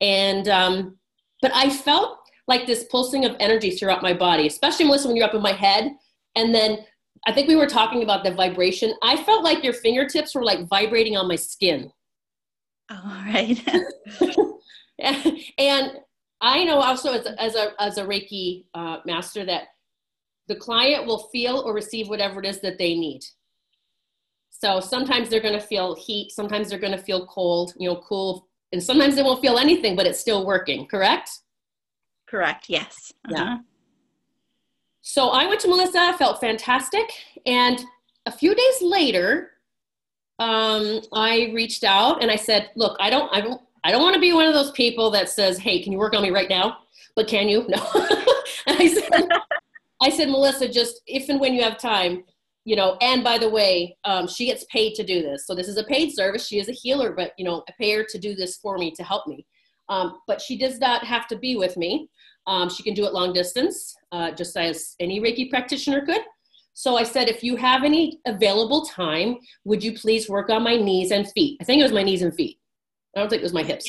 And 0.00 0.48
um, 0.48 0.98
but 1.40 1.50
I 1.54 1.70
felt 1.70 2.18
like 2.52 2.66
this 2.66 2.84
pulsing 2.84 3.24
of 3.24 3.34
energy 3.40 3.70
throughout 3.70 4.02
my 4.02 4.12
body, 4.12 4.46
especially 4.46 4.84
Melissa 4.84 5.08
when 5.08 5.16
you're 5.16 5.26
up 5.26 5.34
in 5.34 5.40
my 5.40 5.52
head, 5.52 5.92
and 6.36 6.54
then 6.54 6.84
I 7.26 7.32
think 7.32 7.48
we 7.48 7.56
were 7.56 7.66
talking 7.66 8.02
about 8.02 8.24
the 8.24 8.32
vibration. 8.32 8.92
I 9.02 9.16
felt 9.22 9.42
like 9.42 9.64
your 9.64 9.72
fingertips 9.72 10.34
were 10.34 10.44
like 10.44 10.68
vibrating 10.68 11.16
on 11.16 11.28
my 11.28 11.36
skin. 11.36 11.90
All 12.90 13.22
right. 13.26 13.58
and 15.58 15.92
I 16.42 16.64
know 16.64 16.78
also 16.80 17.12
as 17.12 17.24
a, 17.24 17.40
as 17.40 17.54
a, 17.54 17.72
as 17.80 17.96
a 17.98 18.04
Reiki 18.04 18.64
uh, 18.74 18.98
master 19.06 19.46
that 19.46 19.68
the 20.48 20.56
client 20.56 21.06
will 21.06 21.28
feel 21.32 21.58
or 21.58 21.72
receive 21.72 22.08
whatever 22.08 22.40
it 22.40 22.46
is 22.46 22.60
that 22.60 22.76
they 22.76 22.94
need. 22.94 23.22
So 24.50 24.80
sometimes 24.80 25.28
they're 25.28 25.40
going 25.40 25.58
to 25.58 25.66
feel 25.74 25.94
heat, 25.94 26.32
sometimes 26.32 26.68
they're 26.68 26.78
going 26.78 26.96
to 26.96 27.02
feel 27.02 27.26
cold, 27.26 27.72
you 27.78 27.88
know, 27.88 28.02
cool, 28.06 28.48
and 28.72 28.82
sometimes 28.82 29.14
they 29.16 29.22
won't 29.22 29.40
feel 29.40 29.58
anything, 29.58 29.96
but 29.96 30.06
it's 30.06 30.20
still 30.20 30.44
working, 30.44 30.86
correct? 30.86 31.30
Correct, 32.32 32.64
yes. 32.70 33.12
Uh-huh. 33.28 33.44
Yeah. 33.44 33.58
So 35.02 35.28
I 35.28 35.46
went 35.46 35.60
to 35.60 35.68
Melissa, 35.68 35.98
I 35.98 36.16
felt 36.16 36.40
fantastic. 36.40 37.04
And 37.44 37.78
a 38.24 38.32
few 38.32 38.54
days 38.54 38.80
later, 38.80 39.50
um, 40.38 41.02
I 41.12 41.50
reached 41.52 41.84
out 41.84 42.22
and 42.22 42.30
I 42.30 42.36
said, 42.36 42.70
look, 42.74 42.96
I 43.00 43.10
don't, 43.10 43.28
I 43.34 43.42
don't, 43.42 43.60
I 43.84 43.90
don't 43.90 44.00
want 44.00 44.14
to 44.14 44.20
be 44.20 44.32
one 44.32 44.46
of 44.46 44.54
those 44.54 44.70
people 44.70 45.10
that 45.10 45.28
says, 45.28 45.58
hey, 45.58 45.82
can 45.82 45.92
you 45.92 45.98
work 45.98 46.14
on 46.14 46.22
me 46.22 46.30
right 46.30 46.48
now? 46.48 46.78
But 47.16 47.28
can 47.28 47.50
you? 47.50 47.66
No. 47.68 47.76
I 48.66 48.88
said, 48.88 49.28
I 50.00 50.08
said, 50.08 50.30
Melissa, 50.30 50.70
just 50.70 51.02
if 51.06 51.28
and 51.28 51.38
when 51.38 51.52
you 51.52 51.62
have 51.62 51.76
time, 51.76 52.24
you 52.64 52.76
know, 52.76 52.96
and 53.02 53.22
by 53.22 53.36
the 53.36 53.50
way, 53.50 53.94
um, 54.04 54.26
she 54.26 54.46
gets 54.46 54.64
paid 54.72 54.94
to 54.94 55.04
do 55.04 55.20
this. 55.20 55.46
So 55.46 55.54
this 55.54 55.68
is 55.68 55.76
a 55.76 55.84
paid 55.84 56.14
service. 56.14 56.46
She 56.46 56.58
is 56.58 56.70
a 56.70 56.72
healer, 56.72 57.12
but 57.12 57.32
you 57.36 57.44
know, 57.44 57.62
I 57.68 57.72
pay 57.78 57.92
her 57.92 58.04
to 58.04 58.18
do 58.18 58.34
this 58.34 58.56
for 58.56 58.78
me 58.78 58.90
to 58.92 59.02
help 59.02 59.26
me. 59.26 59.44
Um, 59.90 60.20
but 60.26 60.40
she 60.40 60.56
does 60.56 60.78
not 60.78 61.04
have 61.04 61.28
to 61.28 61.36
be 61.36 61.56
with 61.56 61.76
me. 61.76 62.08
Um, 62.46 62.68
she 62.68 62.82
can 62.82 62.94
do 62.94 63.06
it 63.06 63.12
long 63.12 63.32
distance, 63.32 63.94
uh, 64.10 64.32
just 64.32 64.56
as 64.56 64.94
any 65.00 65.20
Reiki 65.20 65.48
practitioner 65.48 66.04
could. 66.04 66.22
So 66.74 66.96
I 66.96 67.02
said, 67.02 67.28
if 67.28 67.44
you 67.44 67.56
have 67.56 67.84
any 67.84 68.20
available 68.26 68.86
time, 68.86 69.36
would 69.64 69.84
you 69.84 69.92
please 69.92 70.28
work 70.28 70.50
on 70.50 70.62
my 70.62 70.76
knees 70.76 71.10
and 71.10 71.30
feet? 71.32 71.58
I 71.60 71.64
think 71.64 71.80
it 71.80 71.84
was 71.84 71.92
my 71.92 72.02
knees 72.02 72.22
and 72.22 72.34
feet. 72.34 72.58
I 73.14 73.20
don't 73.20 73.28
think 73.28 73.40
it 73.40 73.44
was 73.44 73.52
my 73.52 73.62
hips. 73.62 73.86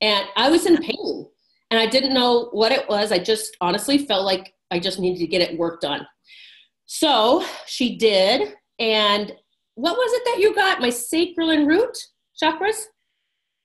And 0.00 0.26
I 0.36 0.50
was 0.50 0.66
in 0.66 0.76
pain 0.76 1.26
and 1.70 1.80
I 1.80 1.86
didn't 1.86 2.14
know 2.14 2.48
what 2.52 2.72
it 2.72 2.88
was. 2.88 3.10
I 3.10 3.18
just 3.18 3.56
honestly 3.60 3.98
felt 3.98 4.24
like 4.24 4.54
I 4.70 4.78
just 4.78 5.00
needed 5.00 5.18
to 5.18 5.26
get 5.26 5.42
it 5.42 5.58
worked 5.58 5.84
on. 5.84 6.06
So 6.86 7.44
she 7.66 7.96
did. 7.96 8.54
And 8.78 9.32
what 9.74 9.96
was 9.96 10.12
it 10.12 10.22
that 10.26 10.40
you 10.40 10.54
got? 10.54 10.80
My 10.80 10.90
sacral 10.90 11.50
and 11.50 11.66
root 11.66 11.96
chakras? 12.40 12.84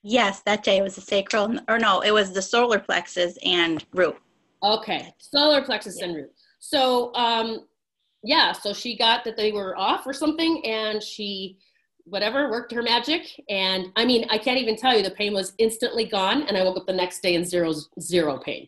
Yes, 0.03 0.41
that 0.41 0.63
day 0.63 0.77
it 0.77 0.83
was 0.83 0.95
the 0.95 1.01
sacral, 1.01 1.59
or 1.67 1.77
no, 1.77 2.01
it 2.01 2.11
was 2.11 2.33
the 2.33 2.41
solar 2.41 2.79
plexus 2.79 3.37
and 3.43 3.85
root. 3.93 4.17
Okay, 4.63 5.13
solar 5.19 5.63
plexus 5.63 5.97
yeah. 5.99 6.05
and 6.05 6.15
root. 6.15 6.31
So, 6.59 7.13
um, 7.13 7.67
yeah, 8.23 8.51
so 8.51 8.73
she 8.73 8.97
got 8.97 9.23
that 9.25 9.37
they 9.37 9.51
were 9.51 9.77
off 9.77 10.05
or 10.05 10.13
something, 10.13 10.63
and 10.65 11.01
she, 11.01 11.57
whatever, 12.05 12.49
worked 12.49 12.71
her 12.71 12.81
magic. 12.81 13.27
And 13.49 13.87
I 13.95 14.05
mean, 14.05 14.25
I 14.29 14.37
can't 14.37 14.59
even 14.59 14.75
tell 14.75 14.95
you, 14.95 15.03
the 15.03 15.11
pain 15.11 15.33
was 15.33 15.53
instantly 15.59 16.05
gone, 16.05 16.43
and 16.43 16.57
I 16.57 16.63
woke 16.63 16.77
up 16.77 16.87
the 16.87 16.93
next 16.93 17.21
day 17.21 17.35
in 17.35 17.45
zero, 17.45 17.73
zero 17.99 18.39
pain. 18.39 18.67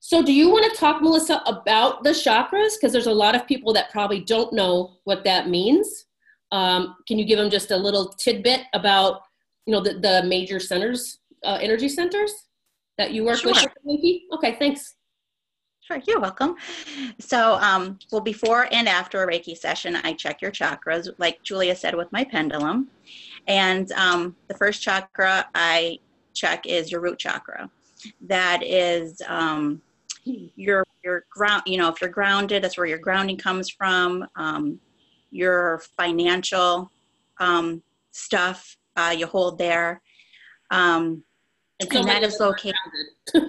So, 0.00 0.22
do 0.22 0.32
you 0.32 0.50
want 0.50 0.70
to 0.70 0.78
talk, 0.78 1.00
Melissa, 1.00 1.42
about 1.46 2.02
the 2.02 2.10
chakras? 2.10 2.74
Because 2.78 2.92
there's 2.92 3.06
a 3.06 3.12
lot 3.12 3.34
of 3.34 3.46
people 3.46 3.72
that 3.74 3.90
probably 3.90 4.20
don't 4.20 4.52
know 4.52 4.96
what 5.04 5.22
that 5.24 5.48
means. 5.48 6.06
Um, 6.50 6.96
can 7.06 7.18
you 7.18 7.24
give 7.24 7.38
them 7.38 7.50
just 7.50 7.70
a 7.70 7.76
little 7.76 8.08
tidbit 8.08 8.62
about 8.74 9.22
you 9.66 9.72
know, 9.72 9.80
the, 9.80 9.94
the 9.94 10.22
major 10.26 10.58
centers, 10.58 11.20
uh, 11.44 11.58
energy 11.60 11.88
centers 11.88 12.32
that 12.98 13.12
you 13.12 13.24
work 13.24 13.38
sure. 13.38 13.52
with? 13.52 13.66
Okay, 14.34 14.56
thanks. 14.58 14.96
Sure, 15.80 16.00
you're 16.06 16.20
welcome. 16.20 16.54
So, 17.18 17.54
um, 17.54 17.98
well, 18.12 18.20
before 18.20 18.68
and 18.72 18.88
after 18.88 19.22
a 19.22 19.26
Reiki 19.26 19.56
session, 19.56 19.96
I 19.96 20.12
check 20.12 20.40
your 20.40 20.52
chakras, 20.52 21.08
like 21.18 21.42
Julia 21.42 21.74
said, 21.74 21.96
with 21.96 22.10
my 22.12 22.22
pendulum. 22.22 22.88
And 23.48 23.90
um, 23.92 24.36
the 24.46 24.54
first 24.54 24.80
chakra 24.80 25.48
I 25.56 25.98
check 26.34 26.66
is 26.66 26.92
your 26.92 27.00
root 27.00 27.18
chakra. 27.18 27.68
That 28.20 28.62
is 28.62 29.20
um, 29.26 29.82
your 30.24 30.84
your 31.04 31.24
ground. 31.30 31.62
You 31.66 31.78
know, 31.78 31.88
if 31.88 32.00
you're 32.00 32.10
grounded, 32.10 32.62
that's 32.62 32.76
where 32.76 32.86
your 32.86 32.98
grounding 32.98 33.36
comes 33.36 33.68
from. 33.68 34.24
Um, 34.36 34.78
your 35.32 35.82
financial 35.96 36.90
um, 37.40 37.82
stuff 38.12 38.76
uh, 38.96 39.14
you 39.16 39.26
hold 39.26 39.58
there. 39.58 40.00
Um, 40.70 41.22
and, 41.80 42.08
that 42.08 42.22
is 42.22 42.38
located. 42.38 42.74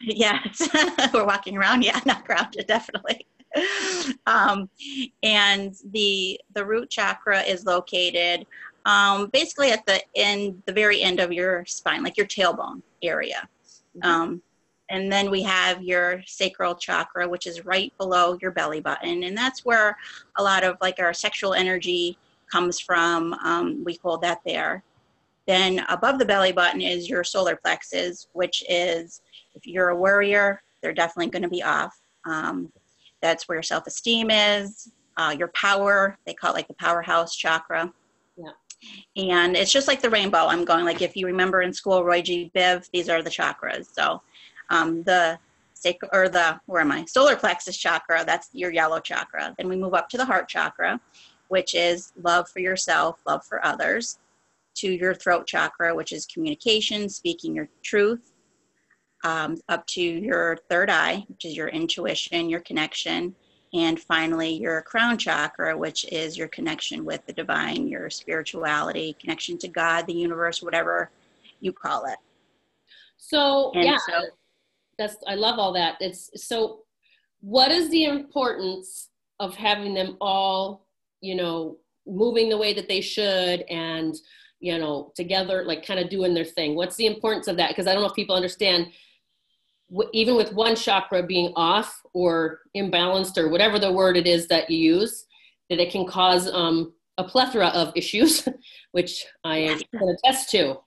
yes, 0.00 0.68
we're 1.14 1.24
walking 1.24 1.56
around. 1.56 1.84
Yeah, 1.84 2.00
not 2.06 2.26
grounded, 2.26 2.66
definitely. 2.66 3.26
Um, 4.26 4.68
and 5.22 5.74
the 5.92 6.40
the 6.54 6.64
root 6.64 6.90
chakra 6.90 7.42
is 7.42 7.64
located 7.64 8.46
um, 8.84 9.28
basically 9.32 9.70
at 9.70 9.86
the 9.86 10.00
end, 10.16 10.62
the 10.66 10.72
very 10.72 11.02
end 11.02 11.20
of 11.20 11.32
your 11.32 11.64
spine, 11.66 12.02
like 12.02 12.16
your 12.16 12.26
tailbone 12.26 12.82
area. 13.02 13.48
Mm-hmm. 13.96 14.08
Um, 14.08 14.42
and 14.88 15.10
then 15.10 15.30
we 15.30 15.42
have 15.42 15.82
your 15.82 16.22
sacral 16.26 16.74
chakra, 16.74 17.28
which 17.28 17.46
is 17.46 17.64
right 17.64 17.92
below 17.98 18.36
your 18.42 18.50
belly 18.50 18.80
button, 18.80 19.22
and 19.22 19.36
that's 19.36 19.64
where 19.64 19.96
a 20.36 20.42
lot 20.42 20.64
of 20.64 20.76
like 20.80 20.98
our 20.98 21.14
sexual 21.14 21.54
energy 21.54 22.18
comes 22.52 22.78
from. 22.78 23.32
Um, 23.34 23.82
we 23.84 23.98
hold 24.02 24.22
that 24.22 24.40
there. 24.44 24.82
Then 25.46 25.84
above 25.88 26.18
the 26.18 26.24
belly 26.24 26.52
button 26.52 26.80
is 26.80 27.08
your 27.08 27.24
solar 27.24 27.56
plexus, 27.56 28.28
which 28.32 28.62
is 28.68 29.22
if 29.54 29.66
you're 29.66 29.88
a 29.88 29.96
worrier, 29.96 30.62
they're 30.82 30.92
definitely 30.92 31.30
going 31.30 31.42
to 31.42 31.48
be 31.48 31.62
off. 31.62 31.98
Um, 32.24 32.72
that's 33.20 33.48
where 33.48 33.56
your 33.56 33.62
self 33.62 33.86
esteem 33.86 34.30
is, 34.30 34.90
uh, 35.16 35.34
your 35.36 35.48
power. 35.48 36.16
They 36.26 36.34
call 36.34 36.50
it 36.50 36.54
like 36.54 36.68
the 36.68 36.74
powerhouse 36.74 37.34
chakra. 37.34 37.92
Yeah. 38.36 38.52
And 39.16 39.56
it's 39.56 39.72
just 39.72 39.88
like 39.88 40.02
the 40.02 40.10
rainbow. 40.10 40.46
I'm 40.46 40.64
going 40.64 40.84
like 40.84 41.02
if 41.02 41.16
you 41.16 41.26
remember 41.26 41.62
in 41.62 41.72
school, 41.72 42.04
Roy 42.04 42.22
G. 42.22 42.50
Biv, 42.54 42.88
these 42.92 43.08
are 43.08 43.22
the 43.22 43.30
chakras. 43.30 43.88
So 43.92 44.22
um, 44.70 45.02
the 45.04 45.38
or 46.12 46.28
the 46.28 46.60
where 46.66 46.80
am 46.80 46.92
I? 46.92 47.04
Solar 47.06 47.36
plexus 47.36 47.76
chakra. 47.76 48.24
That's 48.24 48.48
your 48.52 48.72
yellow 48.72 49.00
chakra. 49.00 49.54
Then 49.58 49.68
we 49.68 49.76
move 49.76 49.94
up 49.94 50.08
to 50.10 50.16
the 50.16 50.24
heart 50.24 50.48
chakra, 50.48 51.00
which 51.52 51.74
is 51.74 52.14
love 52.22 52.48
for 52.48 52.60
yourself, 52.60 53.20
love 53.26 53.44
for 53.44 53.62
others, 53.62 54.18
to 54.74 54.90
your 54.90 55.12
throat 55.12 55.46
chakra, 55.46 55.94
which 55.94 56.10
is 56.10 56.24
communication, 56.24 57.10
speaking 57.10 57.54
your 57.54 57.68
truth, 57.82 58.32
um, 59.22 59.58
up 59.68 59.86
to 59.86 60.00
your 60.00 60.56
third 60.70 60.88
eye, 60.88 61.22
which 61.28 61.44
is 61.44 61.54
your 61.54 61.68
intuition, 61.68 62.48
your 62.48 62.60
connection, 62.60 63.34
and 63.74 64.00
finally 64.00 64.48
your 64.48 64.80
crown 64.80 65.18
chakra, 65.18 65.76
which 65.76 66.06
is 66.10 66.38
your 66.38 66.48
connection 66.48 67.04
with 67.04 67.20
the 67.26 67.34
divine, 67.34 67.86
your 67.86 68.08
spirituality, 68.08 69.14
connection 69.20 69.58
to 69.58 69.68
God, 69.68 70.06
the 70.06 70.14
universe, 70.14 70.62
whatever 70.62 71.10
you 71.60 71.70
call 71.70 72.06
it. 72.06 72.16
So, 73.18 73.72
and 73.74 73.84
yeah, 73.84 73.98
so, 74.08 74.22
that's 74.98 75.16
I 75.28 75.34
love 75.34 75.58
all 75.58 75.74
that. 75.74 75.96
It's 76.00 76.30
so. 76.34 76.84
What 77.42 77.70
is 77.70 77.90
the 77.90 78.04
importance 78.04 79.10
of 79.38 79.54
having 79.54 79.92
them 79.92 80.16
all 80.18 80.86
you 81.22 81.34
know, 81.34 81.78
moving 82.06 82.50
the 82.50 82.58
way 82.58 82.74
that 82.74 82.88
they 82.88 83.00
should 83.00 83.62
and, 83.70 84.14
you 84.60 84.76
know, 84.78 85.12
together, 85.14 85.64
like 85.64 85.86
kind 85.86 86.00
of 86.00 86.10
doing 86.10 86.34
their 86.34 86.44
thing? 86.44 86.74
What's 86.74 86.96
the 86.96 87.06
importance 87.06 87.48
of 87.48 87.56
that? 87.56 87.68
Because 87.70 87.86
I 87.86 87.94
don't 87.94 88.02
know 88.02 88.08
if 88.08 88.14
people 88.14 88.36
understand, 88.36 88.88
even 90.12 90.36
with 90.36 90.52
one 90.52 90.76
chakra 90.76 91.22
being 91.22 91.52
off 91.56 92.02
or 92.12 92.60
imbalanced 92.76 93.38
or 93.38 93.48
whatever 93.48 93.78
the 93.78 93.92
word 93.92 94.16
it 94.16 94.26
is 94.26 94.48
that 94.48 94.68
you 94.68 94.96
use, 94.96 95.26
that 95.70 95.80
it 95.80 95.90
can 95.90 96.06
cause 96.06 96.50
um, 96.52 96.92
a 97.18 97.24
plethora 97.24 97.68
of 97.68 97.92
issues, 97.94 98.46
which 98.92 99.24
I 99.44 99.80
can 99.92 100.08
attest 100.08 100.50
to. 100.50 100.78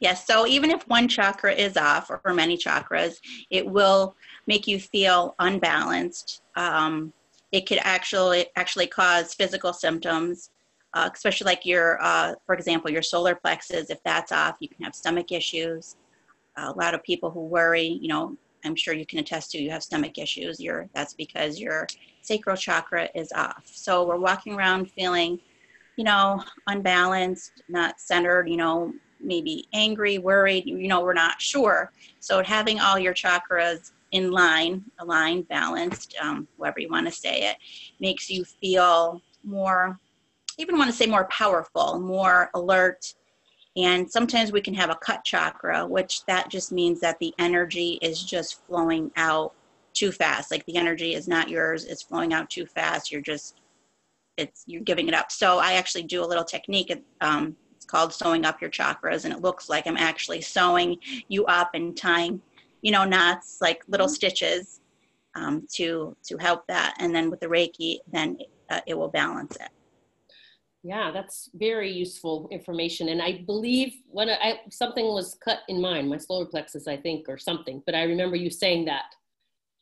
Yes, 0.00 0.26
so 0.26 0.46
even 0.46 0.70
if 0.70 0.86
one 0.88 1.08
chakra 1.08 1.52
is 1.52 1.76
off 1.76 2.10
or 2.10 2.34
many 2.34 2.56
chakras, 2.56 3.16
it 3.50 3.66
will 3.66 4.16
make 4.46 4.66
you 4.66 4.78
feel 4.78 5.34
unbalanced. 5.38 6.42
Um, 6.56 7.12
it 7.54 7.66
could 7.66 7.78
actually 7.82 8.46
actually 8.56 8.88
cause 8.88 9.32
physical 9.32 9.72
symptoms, 9.72 10.50
uh, 10.92 11.08
especially 11.14 11.44
like 11.44 11.64
your, 11.64 12.02
uh, 12.02 12.34
for 12.46 12.54
example, 12.56 12.90
your 12.90 13.00
solar 13.00 13.36
plexus. 13.36 13.90
If 13.90 14.02
that's 14.02 14.32
off, 14.32 14.56
you 14.58 14.68
can 14.68 14.84
have 14.84 14.94
stomach 14.94 15.30
issues. 15.30 15.94
a 16.56 16.72
lot 16.72 16.94
of 16.94 17.02
people 17.04 17.30
who 17.30 17.42
worry, 17.46 17.98
you 18.02 18.08
know, 18.08 18.36
I'm 18.64 18.74
sure 18.74 18.92
you 18.92 19.06
can 19.06 19.20
attest 19.20 19.52
to, 19.52 19.62
you 19.62 19.70
have 19.70 19.84
stomach 19.84 20.18
issues. 20.18 20.58
You're 20.58 20.88
that's 20.94 21.14
because 21.14 21.60
your 21.60 21.86
sacral 22.22 22.56
chakra 22.56 23.08
is 23.14 23.30
off. 23.32 23.62
So 23.66 24.04
we're 24.04 24.18
walking 24.18 24.54
around 24.54 24.90
feeling, 24.90 25.38
you 25.96 26.02
know, 26.02 26.42
unbalanced, 26.66 27.62
not 27.68 28.00
centered. 28.00 28.48
You 28.48 28.56
know, 28.56 28.92
maybe 29.20 29.68
angry, 29.74 30.18
worried. 30.18 30.66
You 30.66 30.88
know, 30.88 31.02
we're 31.02 31.12
not 31.12 31.40
sure. 31.40 31.92
So 32.18 32.42
having 32.42 32.80
all 32.80 32.98
your 32.98 33.14
chakras 33.14 33.92
in 34.14 34.30
line, 34.30 34.84
aligned, 35.00 35.46
balanced, 35.48 36.14
um, 36.22 36.46
however 36.56 36.78
you 36.78 36.88
want 36.88 37.04
to 37.04 37.12
say 37.12 37.42
it, 37.50 37.56
makes 37.98 38.30
you 38.30 38.44
feel 38.44 39.20
more, 39.42 39.98
even 40.56 40.78
want 40.78 40.88
to 40.88 40.96
say 40.96 41.04
more 41.04 41.26
powerful, 41.26 41.98
more 41.98 42.48
alert. 42.54 43.12
And 43.76 44.08
sometimes 44.08 44.52
we 44.52 44.60
can 44.60 44.72
have 44.74 44.90
a 44.90 44.94
cut 44.94 45.24
chakra, 45.24 45.84
which 45.84 46.24
that 46.26 46.48
just 46.48 46.70
means 46.70 47.00
that 47.00 47.18
the 47.18 47.34
energy 47.40 47.98
is 48.02 48.22
just 48.22 48.64
flowing 48.68 49.10
out 49.16 49.52
too 49.94 50.12
fast. 50.12 50.52
Like 50.52 50.64
the 50.66 50.76
energy 50.76 51.14
is 51.14 51.26
not 51.26 51.48
yours, 51.48 51.84
it's 51.84 52.02
flowing 52.02 52.32
out 52.32 52.48
too 52.48 52.66
fast. 52.66 53.10
You're 53.10 53.20
just, 53.20 53.62
it's, 54.36 54.62
you're 54.68 54.82
giving 54.82 55.08
it 55.08 55.14
up. 55.14 55.32
So 55.32 55.58
I 55.58 55.72
actually 55.72 56.04
do 56.04 56.24
a 56.24 56.26
little 56.26 56.44
technique. 56.44 57.04
Um, 57.20 57.56
it's 57.74 57.84
called 57.84 58.14
sewing 58.14 58.44
up 58.44 58.60
your 58.60 58.70
chakras, 58.70 59.24
and 59.24 59.34
it 59.34 59.40
looks 59.40 59.68
like 59.68 59.88
I'm 59.88 59.96
actually 59.96 60.40
sewing 60.40 60.98
you 61.26 61.44
up 61.46 61.70
and 61.74 61.96
tying 61.96 62.40
you 62.84 62.92
know, 62.92 63.04
knots, 63.04 63.58
like 63.62 63.82
little 63.88 64.06
mm-hmm. 64.06 64.14
stitches 64.14 64.80
um, 65.34 65.66
to, 65.72 66.14
to 66.22 66.36
help 66.36 66.66
that. 66.68 66.94
And 66.98 67.14
then 67.14 67.30
with 67.30 67.40
the 67.40 67.46
Reiki, 67.46 67.96
then 68.12 68.36
uh, 68.68 68.80
it 68.86 68.96
will 68.96 69.08
balance 69.08 69.56
it. 69.56 69.70
Yeah, 70.82 71.10
that's 71.10 71.48
very 71.54 71.90
useful 71.90 72.46
information. 72.52 73.08
And 73.08 73.22
I 73.22 73.42
believe 73.46 73.94
when 74.10 74.28
I, 74.28 74.60
something 74.70 75.06
was 75.06 75.34
cut 75.42 75.60
in 75.68 75.80
mine, 75.80 76.10
my 76.10 76.18
solar 76.18 76.44
plexus, 76.44 76.86
I 76.86 76.98
think, 76.98 77.26
or 77.26 77.38
something, 77.38 77.82
but 77.86 77.94
I 77.94 78.02
remember 78.02 78.36
you 78.36 78.50
saying 78.50 78.84
that 78.84 79.14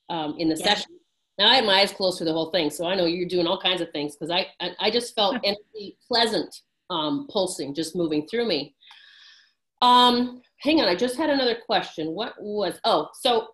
um, 0.08 0.36
in 0.38 0.48
the 0.48 0.56
yeah. 0.56 0.66
session. 0.66 0.92
Now 1.38 1.48
I 1.48 1.56
had 1.56 1.64
my 1.64 1.80
eyes 1.80 1.90
closed 1.90 2.18
for 2.18 2.24
the 2.24 2.32
whole 2.32 2.52
thing, 2.52 2.70
so 2.70 2.86
I 2.86 2.94
know 2.94 3.06
you're 3.06 3.26
doing 3.26 3.48
all 3.48 3.60
kinds 3.60 3.80
of 3.80 3.90
things 3.90 4.14
because 4.14 4.30
I, 4.30 4.46
I, 4.60 4.70
I, 4.78 4.90
just 4.90 5.14
felt 5.16 5.38
energy, 5.44 5.96
pleasant 6.06 6.54
um, 6.90 7.26
pulsing, 7.28 7.74
just 7.74 7.96
moving 7.96 8.28
through 8.28 8.46
me. 8.46 8.76
Um, 9.80 10.42
hang 10.62 10.80
on, 10.80 10.88
I 10.88 10.94
just 10.94 11.16
had 11.16 11.30
another 11.30 11.56
question. 11.66 12.12
What 12.12 12.34
was, 12.40 12.78
oh, 12.84 13.08
so, 13.14 13.48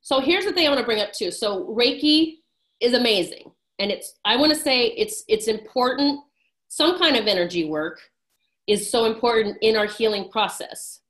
so 0.00 0.20
here's 0.20 0.44
the 0.44 0.52
thing 0.52 0.66
I 0.66 0.70
want 0.70 0.80
to 0.80 0.86
bring 0.86 1.00
up 1.00 1.12
too. 1.12 1.30
So 1.30 1.66
Reiki 1.66 2.38
is 2.80 2.94
amazing. 2.94 3.52
And 3.78 3.90
it's, 3.90 4.18
I 4.24 4.36
want 4.36 4.52
to 4.52 4.58
say 4.58 4.88
it's, 4.88 5.24
it's 5.28 5.46
important. 5.46 6.20
Some 6.68 6.98
kind 6.98 7.16
of 7.16 7.26
energy 7.26 7.64
work 7.64 8.00
is 8.66 8.90
so 8.90 9.06
important 9.06 9.56
in 9.62 9.76
our 9.76 9.86
healing 9.86 10.28
process, 10.30 11.00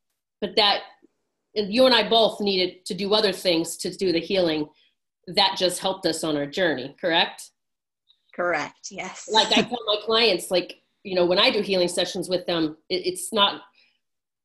but 0.40 0.54
that 0.56 0.80
you 1.54 1.86
and 1.86 1.94
I 1.94 2.08
both 2.08 2.40
needed 2.40 2.84
to 2.86 2.94
do 2.94 3.12
other 3.12 3.32
things 3.32 3.76
to 3.78 3.90
do 3.96 4.12
the 4.12 4.20
healing. 4.20 4.68
That 5.26 5.56
just 5.56 5.80
helped 5.80 6.06
us 6.06 6.24
on 6.24 6.36
our 6.36 6.46
journey, 6.46 6.94
correct? 7.00 7.50
Correct. 8.34 8.88
Yes. 8.90 9.28
like 9.30 9.48
I 9.48 9.62
tell 9.62 9.78
my 9.86 9.96
clients, 10.04 10.50
like, 10.50 10.76
you 11.02 11.14
know, 11.14 11.26
when 11.26 11.38
I 11.38 11.50
do 11.50 11.60
healing 11.62 11.88
sessions 11.88 12.28
with 12.28 12.46
them, 12.46 12.76
it, 12.88 13.06
it's 13.06 13.32
not 13.32 13.62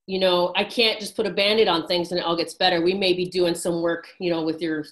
you 0.07 0.19
know, 0.19 0.53
I 0.55 0.63
can't 0.63 0.99
just 0.99 1.15
put 1.15 1.25
a 1.25 1.31
band-aid 1.31 1.67
on 1.67 1.87
things 1.87 2.11
and 2.11 2.19
it 2.19 2.25
all 2.25 2.35
gets 2.35 2.53
better. 2.53 2.81
We 2.81 2.93
may 2.93 3.13
be 3.13 3.25
doing 3.25 3.55
some 3.55 3.81
work, 3.81 4.07
you 4.19 4.29
know, 4.29 4.43
with 4.43 4.61
your 4.61 4.85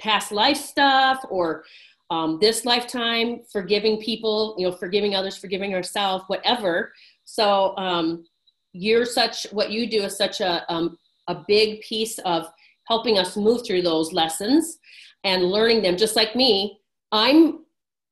past 0.00 0.30
life 0.30 0.56
stuff 0.56 1.24
or 1.28 1.64
um, 2.10 2.38
this 2.40 2.64
lifetime, 2.64 3.40
forgiving 3.50 4.00
people, 4.00 4.54
you 4.58 4.68
know, 4.68 4.76
forgiving 4.76 5.14
others, 5.14 5.36
forgiving 5.36 5.74
ourselves, 5.74 6.24
whatever. 6.28 6.92
So 7.24 7.76
um, 7.76 8.24
you're 8.72 9.06
such, 9.06 9.46
what 9.50 9.70
you 9.70 9.88
do 9.88 10.02
is 10.02 10.16
such 10.16 10.40
a, 10.40 10.70
um, 10.72 10.98
a 11.26 11.42
big 11.48 11.80
piece 11.80 12.18
of 12.20 12.46
helping 12.86 13.18
us 13.18 13.36
move 13.36 13.66
through 13.66 13.82
those 13.82 14.12
lessons 14.12 14.78
and 15.24 15.44
learning 15.44 15.82
them 15.82 15.96
just 15.96 16.14
like 16.14 16.36
me. 16.36 16.78
I'm, 17.10 17.64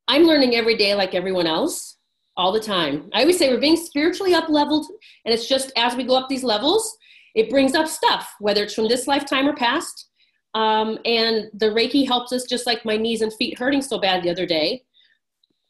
I'm 0.08 0.24
learning 0.24 0.56
every 0.56 0.76
day 0.76 0.94
like 0.94 1.14
everyone 1.14 1.46
else 1.46 1.98
all 2.36 2.52
the 2.52 2.60
time. 2.60 3.10
I 3.12 3.20
always 3.20 3.38
say 3.38 3.50
we're 3.50 3.60
being 3.60 3.76
spiritually 3.76 4.34
up 4.34 4.48
leveled, 4.48 4.86
and 5.24 5.34
it's 5.34 5.48
just 5.48 5.72
as 5.76 5.96
we 5.96 6.04
go 6.04 6.16
up 6.16 6.28
these 6.28 6.44
levels, 6.44 6.96
it 7.34 7.50
brings 7.50 7.74
up 7.74 7.88
stuff, 7.88 8.34
whether 8.40 8.62
it's 8.62 8.74
from 8.74 8.88
this 8.88 9.06
lifetime 9.06 9.48
or 9.48 9.54
past. 9.54 10.08
Um, 10.54 10.98
and 11.04 11.50
the 11.54 11.66
Reiki 11.66 12.06
helps 12.06 12.32
us, 12.32 12.44
just 12.44 12.66
like 12.66 12.84
my 12.84 12.96
knees 12.96 13.22
and 13.22 13.32
feet 13.34 13.58
hurting 13.58 13.82
so 13.82 13.98
bad 13.98 14.22
the 14.22 14.30
other 14.30 14.46
day. 14.46 14.82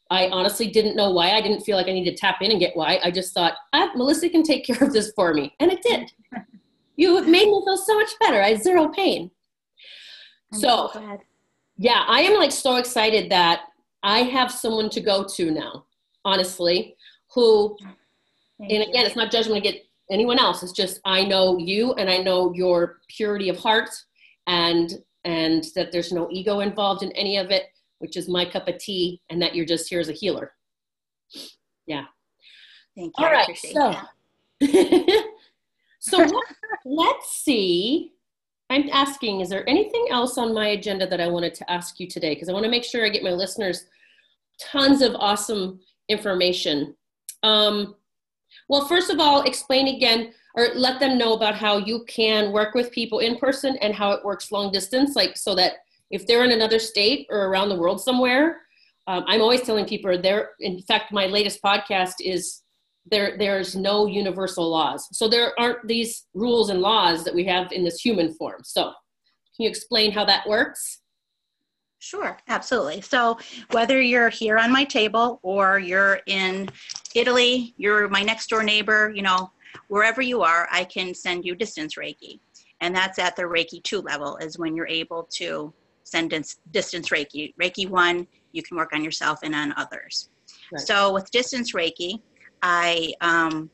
I 0.09 0.27
honestly 0.27 0.67
didn't 0.67 0.95
know 0.95 1.11
why. 1.11 1.31
I 1.31 1.41
didn't 1.41 1.61
feel 1.61 1.77
like 1.77 1.87
I 1.87 1.93
needed 1.93 2.17
to 2.17 2.17
tap 2.17 2.41
in 2.41 2.51
and 2.51 2.59
get 2.59 2.75
why. 2.75 2.99
I 3.03 3.09
just 3.09 3.33
thought, 3.33 3.53
ah, 3.71 3.89
Melissa 3.95 4.29
can 4.29 4.43
take 4.43 4.65
care 4.65 4.83
of 4.83 4.93
this 4.93 5.11
for 5.15 5.33
me. 5.33 5.55
And 5.59 5.71
it 5.71 5.81
did. 5.81 6.11
you 6.95 7.21
made 7.21 7.47
me 7.47 7.61
feel 7.65 7.77
so 7.77 7.95
much 7.95 8.11
better. 8.19 8.41
I 8.41 8.49
had 8.49 8.63
zero 8.63 8.89
pain. 8.89 9.31
I'm 10.51 10.59
so, 10.59 10.89
so 10.93 11.19
yeah, 11.77 12.03
I 12.07 12.21
am 12.21 12.35
like 12.35 12.51
so 12.51 12.75
excited 12.75 13.31
that 13.31 13.61
I 14.03 14.19
have 14.19 14.51
someone 14.51 14.89
to 14.91 15.01
go 15.01 15.25
to 15.35 15.49
now 15.49 15.85
honestly, 16.25 16.95
who, 17.33 17.77
Thank 18.59 18.71
and 18.71 18.83
again, 18.83 19.01
you. 19.01 19.05
it's 19.05 19.15
not 19.15 19.31
judgment 19.31 19.59
against 19.59 19.81
anyone 20.11 20.39
else. 20.39 20.63
It's 20.63 20.71
just 20.71 20.99
I 21.05 21.23
know 21.23 21.57
you 21.57 21.93
and 21.93 22.09
I 22.09 22.17
know 22.17 22.53
your 22.53 22.99
purity 23.09 23.49
of 23.49 23.57
heart 23.57 23.89
and 24.47 24.93
and 25.25 25.65
that 25.75 25.91
there's 25.91 26.11
no 26.11 26.27
ego 26.31 26.59
involved 26.59 27.01
in 27.01 27.11
any 27.13 27.37
of 27.37 27.49
it, 27.49 27.65
which 27.99 28.17
is 28.17 28.27
my 28.27 28.43
cup 28.43 28.67
of 28.67 28.77
tea, 28.77 29.21
and 29.29 29.41
that 29.41 29.55
you're 29.55 29.65
just 29.65 29.89
here 29.89 30.01
as 30.01 30.09
a 30.09 30.13
healer. 30.13 30.51
Yeah. 31.85 32.05
Thank 32.95 33.13
you. 33.17 33.25
All 33.25 33.31
right. 33.31 33.57
So, 33.57 33.95
so 35.99 36.17
let, 36.17 36.31
let's 36.85 37.31
see. 37.31 38.11
I'm 38.69 38.89
asking, 38.91 39.41
is 39.41 39.49
there 39.49 39.67
anything 39.69 40.07
else 40.09 40.37
on 40.37 40.53
my 40.53 40.69
agenda 40.69 41.07
that 41.07 41.21
I 41.21 41.27
wanted 41.27 41.53
to 41.55 41.71
ask 41.71 41.99
you 41.99 42.07
today? 42.07 42.33
Because 42.33 42.49
I 42.49 42.53
want 42.53 42.65
to 42.65 42.71
make 42.71 42.83
sure 42.83 43.05
I 43.05 43.09
get 43.09 43.23
my 43.23 43.31
listeners 43.31 43.85
tons 44.59 45.01
of 45.01 45.15
awesome 45.15 45.79
information. 46.09 46.95
Um, 47.43 47.95
well, 48.69 48.85
first 48.87 49.09
of 49.09 49.19
all, 49.19 49.43
explain 49.43 49.87
again 49.95 50.33
or 50.55 50.67
let 50.75 50.99
them 50.99 51.17
know 51.17 51.33
about 51.33 51.55
how 51.55 51.77
you 51.77 52.05
can 52.07 52.51
work 52.51 52.75
with 52.75 52.91
people 52.91 53.19
in 53.19 53.37
person 53.37 53.75
and 53.77 53.93
how 53.93 54.11
it 54.11 54.23
works 54.23 54.51
long 54.51 54.71
distance, 54.71 55.15
like 55.15 55.35
so 55.35 55.55
that 55.55 55.73
if 56.11 56.27
they're 56.27 56.43
in 56.43 56.51
another 56.51 56.79
state 56.79 57.27
or 57.29 57.47
around 57.47 57.69
the 57.69 57.75
world 57.75 57.99
somewhere, 57.99 58.61
um, 59.07 59.23
I'm 59.27 59.41
always 59.41 59.61
telling 59.61 59.85
people 59.85 60.17
there. 60.21 60.51
In 60.59 60.81
fact, 60.81 61.11
my 61.11 61.25
latest 61.25 61.61
podcast 61.61 62.13
is 62.19 62.61
there. 63.09 63.35
There's 63.37 63.75
no 63.75 64.05
universal 64.05 64.69
laws, 64.69 65.07
so 65.11 65.27
there 65.27 65.59
aren't 65.59 65.85
these 65.87 66.25
rules 66.33 66.69
and 66.69 66.79
laws 66.79 67.23
that 67.25 67.35
we 67.35 67.43
have 67.45 67.71
in 67.71 67.83
this 67.83 67.99
human 67.99 68.33
form. 68.35 68.61
So, 68.63 68.83
can 68.83 69.63
you 69.65 69.69
explain 69.69 70.11
how 70.11 70.23
that 70.25 70.47
works? 70.47 70.99
Sure, 72.03 72.37
absolutely. 72.49 72.99
So 72.99 73.37
whether 73.71 74.01
you're 74.01 74.27
here 74.27 74.57
on 74.57 74.73
my 74.73 74.83
table 74.83 75.39
or 75.41 75.79
you're 75.79 76.19
in 76.25 76.67
Italy, 77.15 77.73
you're 77.77 78.09
my 78.09 78.21
next 78.21 78.49
door 78.49 78.61
neighbor, 78.61 79.13
you 79.15 79.21
know, 79.21 79.53
wherever 79.87 80.21
you 80.21 80.41
are, 80.41 80.67
I 80.69 80.83
can 80.83 81.13
send 81.13 81.45
you 81.45 81.55
distance 81.55 81.95
Reiki. 81.95 82.41
And 82.81 82.93
that's 82.93 83.19
at 83.19 83.37
the 83.37 83.43
Reiki 83.43 83.81
2 83.83 84.01
level 84.01 84.35
is 84.35 84.59
when 84.59 84.75
you're 84.75 84.87
able 84.87 85.29
to 85.35 85.73
send 86.03 86.31
distance 86.71 87.07
Reiki. 87.07 87.53
Reiki 87.55 87.89
1, 87.89 88.27
you 88.51 88.61
can 88.61 88.75
work 88.75 88.91
on 88.93 89.01
yourself 89.01 89.39
and 89.41 89.55
on 89.55 89.73
others. 89.77 90.29
Right. 90.73 90.81
So 90.81 91.13
with 91.13 91.31
distance 91.31 91.71
Reiki, 91.71 92.21
I 92.61 93.13
um, 93.21 93.69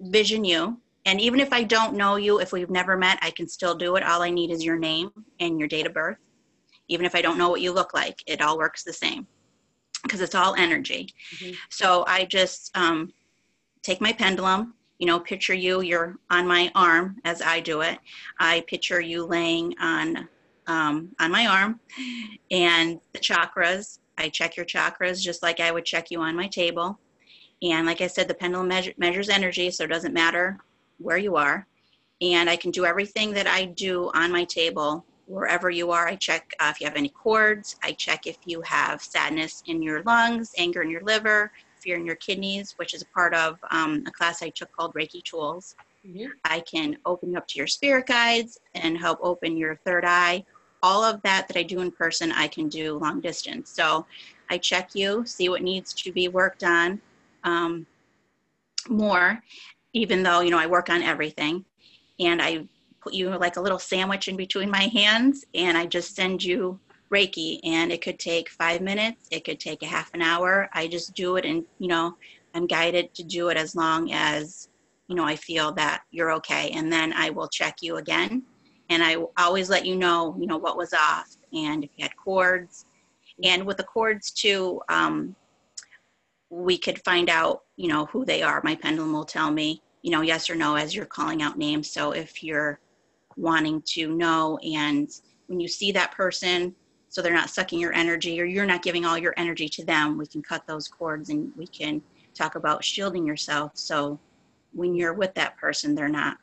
vision 0.00 0.42
you. 0.42 0.80
And 1.04 1.20
even 1.20 1.38
if 1.38 1.52
I 1.52 1.64
don't 1.64 1.96
know 1.96 2.16
you, 2.16 2.40
if 2.40 2.50
we've 2.50 2.70
never 2.70 2.96
met, 2.96 3.18
I 3.20 3.30
can 3.30 3.46
still 3.46 3.74
do 3.74 3.96
it. 3.96 4.04
All 4.04 4.22
I 4.22 4.30
need 4.30 4.50
is 4.50 4.64
your 4.64 4.78
name 4.78 5.10
and 5.38 5.58
your 5.58 5.68
date 5.68 5.86
of 5.86 5.92
birth 5.92 6.16
even 6.88 7.06
if 7.06 7.14
I 7.14 7.22
don't 7.22 7.38
know 7.38 7.50
what 7.50 7.60
you 7.60 7.72
look 7.72 7.94
like, 7.94 8.22
it 8.26 8.40
all 8.40 8.58
works 8.58 8.82
the 8.82 8.92
same 8.92 9.26
because 10.02 10.20
it's 10.20 10.34
all 10.34 10.54
energy. 10.54 11.08
Mm-hmm. 11.34 11.54
So 11.70 12.04
I 12.06 12.24
just 12.24 12.76
um, 12.76 13.12
take 13.82 14.00
my 14.00 14.12
pendulum, 14.12 14.74
you 14.98 15.06
know, 15.06 15.20
picture 15.20 15.54
you, 15.54 15.80
you're 15.80 16.16
on 16.30 16.46
my 16.46 16.70
arm 16.74 17.16
as 17.24 17.42
I 17.42 17.60
do 17.60 17.82
it. 17.82 17.98
I 18.40 18.64
picture 18.66 19.00
you 19.00 19.24
laying 19.24 19.74
on 19.80 20.28
um, 20.66 21.14
on 21.18 21.30
my 21.30 21.46
arm 21.46 21.80
and 22.50 23.00
the 23.12 23.18
chakras. 23.18 24.00
I 24.18 24.28
check 24.28 24.56
your 24.56 24.66
chakras 24.66 25.22
just 25.22 25.42
like 25.42 25.60
I 25.60 25.70
would 25.70 25.86
check 25.86 26.10
you 26.10 26.20
on 26.20 26.36
my 26.36 26.46
table. 26.46 26.98
And 27.62 27.86
like 27.86 28.02
I 28.02 28.06
said, 28.06 28.28
the 28.28 28.34
pendulum 28.34 28.68
measure, 28.68 28.92
measures 28.98 29.30
energy, 29.30 29.70
so 29.70 29.84
it 29.84 29.88
doesn't 29.88 30.12
matter 30.12 30.58
where 30.98 31.16
you 31.16 31.36
are. 31.36 31.66
And 32.20 32.50
I 32.50 32.56
can 32.56 32.70
do 32.70 32.84
everything 32.84 33.32
that 33.32 33.46
I 33.46 33.64
do 33.64 34.10
on 34.14 34.30
my 34.30 34.44
table 34.44 35.06
wherever 35.28 35.70
you 35.70 35.90
are. 35.90 36.08
I 36.08 36.16
check 36.16 36.52
uh, 36.58 36.72
if 36.74 36.80
you 36.80 36.86
have 36.86 36.96
any 36.96 37.10
cords. 37.10 37.76
I 37.82 37.92
check 37.92 38.26
if 38.26 38.38
you 38.44 38.60
have 38.62 39.02
sadness 39.02 39.62
in 39.66 39.82
your 39.82 40.02
lungs, 40.02 40.54
anger 40.58 40.82
in 40.82 40.90
your 40.90 41.02
liver, 41.02 41.52
fear 41.76 41.96
in 41.96 42.06
your 42.06 42.16
kidneys, 42.16 42.72
which 42.76 42.94
is 42.94 43.02
a 43.02 43.06
part 43.06 43.34
of 43.34 43.58
um, 43.70 44.04
a 44.06 44.10
class 44.10 44.42
I 44.42 44.48
took 44.48 44.72
called 44.72 44.94
Reiki 44.94 45.22
Tools. 45.22 45.76
Mm-hmm. 46.06 46.26
I 46.44 46.60
can 46.60 46.96
open 47.04 47.32
you 47.32 47.38
up 47.38 47.46
to 47.48 47.58
your 47.58 47.66
spirit 47.66 48.06
guides 48.06 48.58
and 48.74 48.96
help 48.96 49.18
open 49.22 49.56
your 49.56 49.76
third 49.76 50.04
eye 50.04 50.44
all 50.82 51.02
of 51.02 51.20
that 51.22 51.48
that 51.48 51.56
I 51.56 51.62
do 51.62 51.80
in 51.80 51.90
person, 51.90 52.32
I 52.32 52.48
can 52.48 52.68
do 52.68 52.98
long 52.98 53.20
distance. 53.20 53.70
So 53.70 54.06
I 54.50 54.58
check 54.58 54.94
you, 54.94 55.24
see 55.26 55.48
what 55.48 55.62
needs 55.62 55.92
to 55.94 56.12
be 56.12 56.28
worked 56.28 56.64
on 56.64 57.00
um, 57.44 57.86
more, 58.88 59.42
even 59.92 60.22
though, 60.22 60.40
you 60.40 60.50
know, 60.50 60.58
I 60.58 60.66
work 60.66 60.90
on 60.90 61.02
everything. 61.02 61.64
And 62.20 62.40
I 62.42 62.66
put 63.00 63.14
you 63.14 63.30
like 63.30 63.56
a 63.56 63.60
little 63.60 63.78
sandwich 63.78 64.28
in 64.28 64.36
between 64.36 64.70
my 64.70 64.84
hands 64.84 65.44
and 65.54 65.76
I 65.76 65.86
just 65.86 66.14
send 66.14 66.42
you 66.42 66.78
Reiki. 67.10 67.60
And 67.64 67.90
it 67.90 68.02
could 68.02 68.18
take 68.18 68.50
five 68.50 68.80
minutes, 68.80 69.28
it 69.30 69.44
could 69.44 69.60
take 69.60 69.82
a 69.82 69.86
half 69.86 70.12
an 70.14 70.22
hour. 70.22 70.68
I 70.72 70.88
just 70.88 71.14
do 71.14 71.36
it 71.36 71.44
and, 71.44 71.64
you 71.78 71.88
know, 71.88 72.16
I'm 72.54 72.66
guided 72.66 73.14
to 73.14 73.22
do 73.22 73.48
it 73.48 73.56
as 73.56 73.74
long 73.74 74.12
as, 74.12 74.68
you 75.08 75.14
know, 75.14 75.24
I 75.24 75.36
feel 75.36 75.72
that 75.72 76.02
you're 76.10 76.32
okay. 76.32 76.70
And 76.70 76.92
then 76.92 77.12
I 77.12 77.30
will 77.30 77.48
check 77.48 77.76
you 77.82 77.96
again. 77.96 78.42
And 78.90 79.02
I 79.02 79.16
always 79.36 79.68
let 79.68 79.86
you 79.86 79.96
know, 79.96 80.36
you 80.38 80.46
know, 80.46 80.56
what 80.56 80.76
was 80.76 80.92
off 80.92 81.36
and 81.52 81.84
if 81.84 81.90
you 81.96 82.04
had 82.04 82.16
cords. 82.16 82.86
And 83.42 83.64
with 83.64 83.76
the 83.76 83.84
cords 83.84 84.30
too, 84.30 84.80
um, 84.88 85.36
we 86.50 86.78
could 86.78 87.02
find 87.04 87.28
out, 87.28 87.62
you 87.76 87.88
know, 87.88 88.06
who 88.06 88.24
they 88.24 88.42
are. 88.42 88.60
My 88.64 88.74
pendulum 88.74 89.12
will 89.12 89.24
tell 89.24 89.50
me, 89.50 89.82
you 90.02 90.10
know, 90.10 90.22
yes 90.22 90.48
or 90.48 90.54
no 90.54 90.76
as 90.76 90.94
you're 90.94 91.04
calling 91.04 91.42
out 91.42 91.58
names. 91.58 91.90
So 91.90 92.12
if 92.12 92.42
you're 92.42 92.80
wanting 93.38 93.80
to 93.82 94.14
know 94.14 94.58
and 94.58 95.08
when 95.48 95.60
you 95.60 95.68
see 95.68 95.90
that 95.92 96.12
person, 96.12 96.74
so 97.08 97.22
they're 97.22 97.32
not 97.32 97.50
sucking 97.50 97.80
your 97.80 97.92
energy 97.94 98.40
or 98.40 98.44
you're 98.44 98.66
not 98.66 98.82
giving 98.82 99.04
all 99.04 99.18
your 99.18 99.34
energy 99.36 99.68
to 99.68 99.84
them, 99.84 100.18
we 100.18 100.26
can 100.26 100.42
cut 100.42 100.66
those 100.66 100.86
cords 100.86 101.30
and 101.30 101.50
we 101.56 101.66
can 101.66 102.02
talk 102.34 102.54
about 102.54 102.84
shielding 102.84 103.26
yourself. 103.26 103.72
So 103.74 104.18
when 104.72 104.94
you're 104.94 105.14
with 105.14 105.34
that 105.34 105.56
person, 105.56 105.94
they're 105.94 106.08
not 106.08 106.36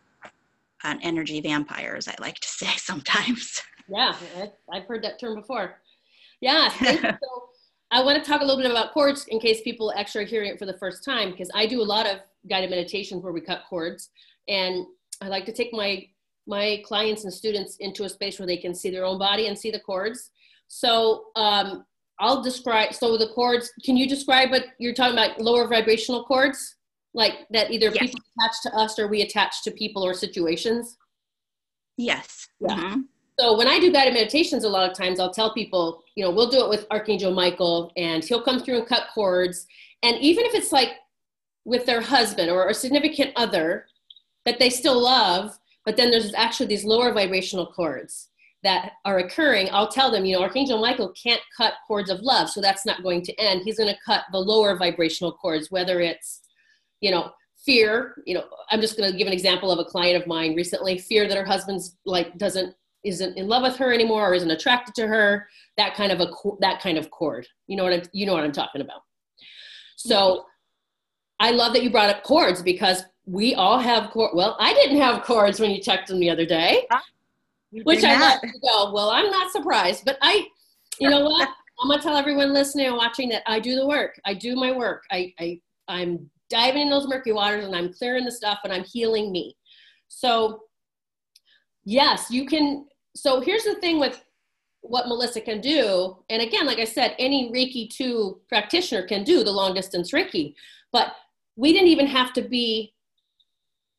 an 0.83 0.99
energy 1.01 1.39
vampire, 1.39 1.95
as 1.95 2.07
I 2.07 2.15
like 2.19 2.39
to 2.39 2.47
say 2.47 2.67
sometimes. 2.77 3.61
Yeah, 3.87 4.15
I've 4.73 4.85
heard 4.85 5.03
that 5.03 5.19
term 5.19 5.35
before. 5.35 5.75
Yeah, 6.41 6.69
so 6.79 7.17
I 7.91 8.03
want 8.03 8.23
to 8.23 8.29
talk 8.29 8.41
a 8.41 8.43
little 8.43 8.61
bit 8.61 8.69
about 8.69 8.91
cords 8.91 9.25
in 9.27 9.39
case 9.39 9.61
people 9.61 9.93
actually 9.95 10.23
are 10.23 10.27
hearing 10.27 10.49
it 10.49 10.59
for 10.59 10.65
the 10.65 10.77
first 10.77 11.03
time, 11.03 11.31
because 11.31 11.51
I 11.53 11.67
do 11.67 11.81
a 11.81 11.83
lot 11.83 12.07
of 12.07 12.17
guided 12.49 12.71
meditations 12.71 13.23
where 13.23 13.31
we 13.31 13.41
cut 13.41 13.63
cords, 13.69 14.09
and 14.47 14.85
I 15.21 15.27
like 15.27 15.45
to 15.45 15.53
take 15.53 15.71
my 15.71 16.07
my 16.47 16.81
clients 16.85 17.23
and 17.23 17.33
students 17.33 17.77
into 17.77 18.03
a 18.03 18.09
space 18.09 18.39
where 18.39 18.47
they 18.47 18.57
can 18.57 18.73
see 18.73 18.89
their 18.89 19.05
own 19.05 19.17
body 19.17 19.47
and 19.47 19.57
see 19.57 19.71
the 19.71 19.79
cords. 19.79 20.31
So 20.67 21.25
um, 21.35 21.85
I'll 22.19 22.41
describe. 22.41 22.93
So 22.93 23.17
the 23.17 23.29
cords. 23.29 23.71
Can 23.83 23.97
you 23.97 24.07
describe 24.07 24.51
what 24.51 24.65
you're 24.77 24.93
talking 24.93 25.13
about? 25.13 25.39
Lower 25.39 25.67
vibrational 25.67 26.23
cords, 26.23 26.75
like 27.13 27.47
that 27.51 27.71
either 27.71 27.87
yes. 27.87 27.97
people 27.97 28.19
attach 28.37 28.55
to 28.63 28.75
us 28.75 28.99
or 28.99 29.07
we 29.07 29.21
attach 29.21 29.63
to 29.63 29.71
people 29.71 30.03
or 30.03 30.13
situations. 30.13 30.97
Yes. 31.97 32.47
Yeah. 32.59 32.75
Mm-hmm. 32.75 33.01
So 33.39 33.57
when 33.57 33.67
I 33.67 33.79
do 33.79 33.91
guided 33.91 34.13
meditations, 34.13 34.63
a 34.63 34.69
lot 34.69 34.89
of 34.89 34.95
times 34.95 35.19
I'll 35.19 35.33
tell 35.33 35.53
people, 35.53 36.03
you 36.15 36.23
know, 36.23 36.31
we'll 36.31 36.49
do 36.49 36.63
it 36.63 36.69
with 36.69 36.87
Archangel 36.89 37.33
Michael, 37.33 37.91
and 37.97 38.23
he'll 38.23 38.41
come 38.41 38.61
through 38.61 38.77
and 38.77 38.87
cut 38.87 39.07
cords. 39.13 39.67
And 40.03 40.17
even 40.19 40.45
if 40.45 40.53
it's 40.53 40.71
like 40.71 40.91
with 41.65 41.85
their 41.85 41.99
husband 41.99 42.49
or 42.49 42.69
a 42.69 42.73
significant 42.73 43.31
other 43.35 43.87
that 44.45 44.59
they 44.59 44.69
still 44.69 45.01
love, 45.01 45.57
but 45.85 45.97
then 45.97 46.11
there's 46.11 46.33
actually 46.33 46.65
these 46.65 46.83
lower 46.83 47.13
vibrational 47.13 47.67
cords 47.67 48.29
that 48.63 48.93
are 49.05 49.19
occurring, 49.19 49.69
I'll 49.71 49.87
tell 49.87 50.09
them, 50.09 50.25
you 50.25 50.35
know, 50.35 50.41
Archangel 50.41 50.81
Michael 50.81 51.13
can't 51.13 51.41
cut 51.55 51.73
cords 51.87 52.09
of 52.09 52.21
love, 52.21 52.49
so 52.49 52.61
that's 52.61 52.85
not 52.85 53.03
going 53.03 53.21
to 53.23 53.39
end. 53.39 53.61
He's 53.63 53.77
going 53.77 53.93
to 53.93 53.99
cut 54.03 54.23
the 54.31 54.39
lower 54.39 54.75
vibrational 54.75 55.33
cords, 55.33 55.69
whether 55.69 56.01
it's, 56.01 56.41
you 56.99 57.11
know, 57.11 57.31
fear. 57.63 58.15
You 58.25 58.35
know, 58.35 58.45
I'm 58.71 58.81
just 58.81 58.97
going 58.97 59.11
to 59.11 59.17
give 59.17 59.27
an 59.27 59.33
example 59.33 59.71
of 59.71 59.77
a 59.77 59.85
client 59.85 60.19
of 60.19 60.27
mine 60.27 60.55
recently. 60.55 60.97
Fear 60.97 61.27
that 61.27 61.37
her 61.37 61.45
husband's 61.45 61.95
like 62.05 62.37
doesn't 62.37 62.75
isn't 63.03 63.37
in 63.37 63.47
love 63.47 63.61
with 63.61 63.77
her 63.77 63.93
anymore 63.93 64.31
or 64.31 64.33
isn't 64.33 64.49
attracted 64.49 64.95
to 64.95 65.07
her. 65.07 65.47
That 65.77 65.93
kind 65.93 66.11
of 66.11 66.19
a 66.19 66.27
that 66.61 66.81
kind 66.81 66.97
of 66.97 67.11
cord. 67.11 67.47
You 67.67 67.77
know 67.77 67.83
what 67.83 67.93
I'm, 67.93 68.01
you 68.13 68.25
know 68.25 68.33
what 68.33 68.43
I'm 68.43 68.51
talking 68.51 68.81
about. 68.81 69.01
So, 69.95 70.45
I 71.39 71.51
love 71.51 71.73
that 71.73 71.83
you 71.83 71.91
brought 71.91 72.09
up 72.09 72.23
cords 72.23 72.61
because 72.63 73.03
we 73.25 73.55
all 73.55 73.79
have 73.79 74.11
cords. 74.11 74.35
Well, 74.35 74.55
I 74.59 74.73
didn't 74.73 74.97
have 74.97 75.23
cords 75.23 75.59
when 75.59 75.71
you 75.71 75.81
checked 75.81 76.07
them 76.07 76.19
the 76.19 76.29
other 76.29 76.45
day 76.45 76.87
which 77.83 78.03
I 78.03 78.19
let 78.19 78.41
go. 78.61 78.91
Well, 78.93 79.09
I'm 79.09 79.29
not 79.29 79.51
surprised, 79.51 80.05
but 80.05 80.17
I, 80.21 80.47
you 80.99 81.09
know 81.09 81.21
what? 81.21 81.49
I'm 81.81 81.89
gonna 81.89 82.01
tell 82.01 82.15
everyone 82.15 82.53
listening 82.53 82.87
and 82.87 82.95
watching 82.95 83.27
that 83.29 83.43
I 83.45 83.59
do 83.59 83.75
the 83.75 83.85
work. 83.85 84.19
I 84.25 84.33
do 84.33 84.55
my 84.55 84.71
work. 84.71 85.03
I, 85.11 85.33
I 85.39 85.59
I'm 85.89 86.29
diving 86.49 86.83
in 86.83 86.89
those 86.89 87.07
murky 87.07 87.33
waters 87.33 87.65
and 87.65 87.75
I'm 87.75 87.93
clearing 87.93 88.23
the 88.23 88.31
stuff 88.31 88.59
and 88.63 88.71
I'm 88.71 88.85
healing 88.85 89.31
me. 89.31 89.57
So 90.07 90.61
yes, 91.83 92.31
you 92.31 92.45
can. 92.45 92.85
So 93.13 93.41
here's 93.41 93.65
the 93.65 93.75
thing 93.75 93.99
with 93.99 94.23
what 94.81 95.09
Melissa 95.09 95.41
can 95.41 95.59
do. 95.59 96.17
And 96.29 96.41
again, 96.41 96.65
like 96.65 96.79
I 96.79 96.85
said, 96.85 97.15
any 97.19 97.51
Reiki 97.51 97.89
2 97.89 98.39
practitioner 98.47 99.05
can 99.05 99.23
do 99.23 99.43
the 99.43 99.51
long 99.51 99.73
distance 99.73 100.11
Reiki, 100.11 100.53
but 100.93 101.13
we 101.57 101.73
didn't 101.73 101.89
even 101.89 102.07
have 102.07 102.31
to 102.33 102.41
be 102.41 102.93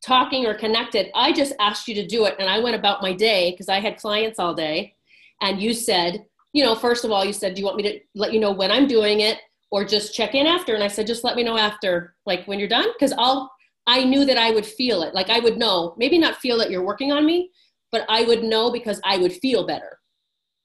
talking 0.05 0.47
or 0.47 0.55
connected. 0.55 1.09
I 1.15 1.33
just 1.33 1.55
asked 1.61 1.89
you 1.89 1.95
to 1.97 2.07
do 2.07 2.27
it 2.27 2.37
and 2.39 2.49
I 2.49 2.59
went 2.59 2.77
about 2.77 3.03
my 3.03 3.13
day 3.13 3.51
because 3.51 3.69
I 3.69 3.81
had 3.81 3.99
clients 3.99 4.39
all 4.39 4.55
day. 4.55 4.95
And 5.41 5.61
you 5.61 5.75
said, 5.75 6.25
you 6.53 6.65
know, 6.65 6.75
first 6.75 7.05
of 7.05 7.11
all, 7.11 7.25
you 7.25 7.33
said, 7.33 7.55
do 7.55 7.61
you 7.61 7.67
want 7.67 7.77
me 7.77 7.83
to 7.85 8.01
let 8.15 8.33
you 8.33 8.41
know 8.41 8.53
when 8.53 8.71
I'm 8.71 8.87
doing 8.87 9.21
it 9.21 9.39
or 9.71 9.85
just 9.85 10.15
check 10.15 10.35
in 10.35 10.47
after? 10.47 10.75
And 10.75 10.83
I 10.83 10.89
said, 10.89 11.07
just 11.07 11.25
let 11.25 11.37
me 11.37 11.43
know 11.43 11.59
after, 11.59 12.15
like 12.25 12.47
when 12.47 12.59
you're 12.59 12.69
done. 12.69 12.89
Cause 12.99 13.13
I'll, 13.19 13.51
I 13.87 14.05
knew 14.05 14.25
that 14.25 14.39
I 14.39 14.51
would 14.51 14.67
feel 14.67 15.03
it. 15.03 15.15
Like 15.15 15.29
I 15.29 15.41
would 15.41 15.59
know, 15.59 15.95
maybe 15.99 16.19
not 16.19 16.37
feel 16.37 16.59
that 16.59 16.71
you're 16.71 16.85
working 16.85 17.13
on 17.13 17.27
me, 17.27 17.51
but 17.93 18.05
I 18.09 18.25
would 18.25 18.43
know 18.43 18.71
because 18.73 19.01
I 19.05 19.19
would 19.19 19.33
feel 19.33 19.67
better. 19.67 19.99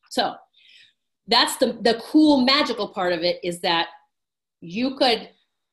So 0.10 0.36
that's 1.28 1.58
the, 1.58 1.78
the 1.82 2.02
cool 2.04 2.41
magical 2.41 2.89
part 2.89 3.13
of 3.13 3.22
it 3.22 3.39
is 3.44 3.62
that 3.62 3.88
you 4.60 4.96
could 4.96 5.30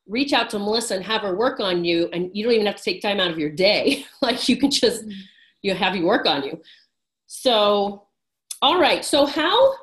reach 0.09 0.33
out 0.33 0.51
to 0.51 0.59
Melissa 0.59 0.97
and 0.97 1.05
have 1.05 1.23
her 1.23 1.37
work 1.37 1.61
on 1.61 1.85
you, 1.85 2.09
and 2.13 2.31
you 2.35 2.43
don't 2.45 2.55
even 2.55 2.67
have 2.67 2.77
to 2.77 2.83
take 2.83 3.03
time 3.03 3.21
out 3.21 3.31
of 3.31 3.39
your 3.39 3.51
day. 3.51 4.05
like 4.23 4.49
you 4.49 4.57
can 4.57 4.71
just 4.71 5.05
you 5.63 5.75
have 5.75 5.95
you 5.95 6.07
work 6.07 6.27
on 6.27 6.43
you. 6.43 6.61
So, 7.27 8.07
all 8.63 8.81
right. 8.81 9.05
So 9.05 9.27
how 9.27 9.75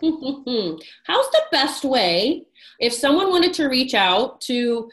how's 0.02 1.30
the 1.30 1.42
best 1.50 1.84
way 1.84 2.44
if 2.78 2.92
someone 2.92 3.30
wanted 3.30 3.52
to 3.54 3.68
reach 3.68 3.94
out 3.94 4.40
to 4.42 4.90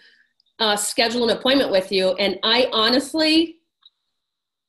uh, 0.59 0.75
schedule 0.75 1.29
an 1.29 1.35
appointment 1.37 1.71
with 1.71 1.91
you? 1.91 2.11
And 2.13 2.39
I 2.43 2.69
honestly, 2.71 3.57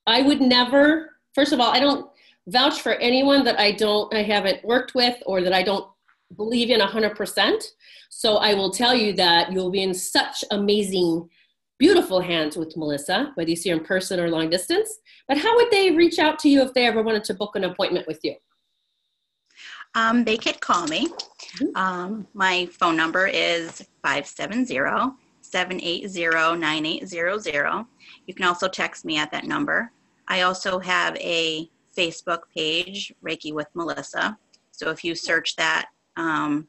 I 0.07 0.23
would 0.23 0.41
never. 0.41 1.11
First 1.35 1.53
of 1.53 1.61
all, 1.61 1.71
I 1.71 1.81
don't 1.81 2.11
vouch 2.49 2.81
for 2.81 2.93
anyone 2.95 3.45
that 3.45 3.59
I 3.59 3.73
don't 3.73 4.13
I 4.15 4.23
haven't 4.23 4.65
worked 4.65 4.95
with 4.95 5.17
or 5.27 5.43
that 5.43 5.53
I 5.53 5.63
don't 5.63 5.87
believe 6.35 6.71
in 6.71 6.81
100%. 6.81 7.63
So 8.11 8.37
I 8.37 8.55
will 8.55 8.71
tell 8.71 8.95
you 8.95 9.13
that 9.15 9.53
you'll 9.53 9.71
be 9.71 9.83
in 9.83 9.95
such 9.95 10.45
amazing, 10.51 11.29
beautiful 11.79 12.21
hands 12.21 12.57
with 12.57 12.77
Melissa, 12.77 13.33
whether 13.35 13.51
you 13.51 13.57
see 13.57 13.71
her 13.71 13.77
in 13.77 13.85
person 13.85 14.19
or 14.19 14.29
long 14.29 14.51
distance. 14.51 14.99
But 15.29 15.39
how 15.39 15.55
would 15.57 15.71
they 15.71 15.93
reach 15.93 16.19
out 16.19 16.39
to 16.41 16.49
you 16.49 16.63
if 16.63 16.73
they 16.75 16.87
ever 16.87 17.03
wanted 17.03 17.25
to 17.25 17.35
book 17.35 17.57
an 17.57 17.65
appointment 17.65 18.07
with 18.07 18.21
you? 18.23 18.35
Um, 19.95 20.25
they 20.25 20.37
could 20.37 20.61
call 20.61 20.87
me. 20.87 21.09
Mm-hmm. 21.09 21.77
Um, 21.77 22.27
my 22.35 22.67
phone 22.67 22.97
number 22.97 23.27
is 23.27 23.87
570 24.03 24.67
780 25.41 26.59
9800. 26.59 27.87
You 28.27 28.35
can 28.35 28.45
also 28.47 28.69
text 28.69 29.05
me 29.05 29.17
at 29.17 29.31
that 29.31 29.45
number. 29.45 29.91
I 30.29 30.43
also 30.43 30.79
have 30.81 31.17
a 31.17 31.71
Facebook 31.97 32.41
page, 32.55 33.13
Reiki 33.25 33.55
with 33.55 33.69
Melissa. 33.75 34.37
So 34.73 34.91
if 34.91 35.03
you 35.03 35.15
search 35.15 35.57
that, 35.57 35.87
um, 36.17 36.69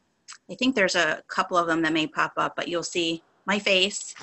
I 0.50 0.56
think 0.56 0.76
there's 0.76 0.96
a 0.96 1.24
couple 1.28 1.58
of 1.58 1.68
them 1.68 1.82
that 1.82 1.94
may 1.94 2.08
pop 2.08 2.34
up, 2.38 2.56
but 2.56 2.68
you'll 2.68 2.84
see 2.84 3.24
my 3.46 3.60
face. 3.60 4.16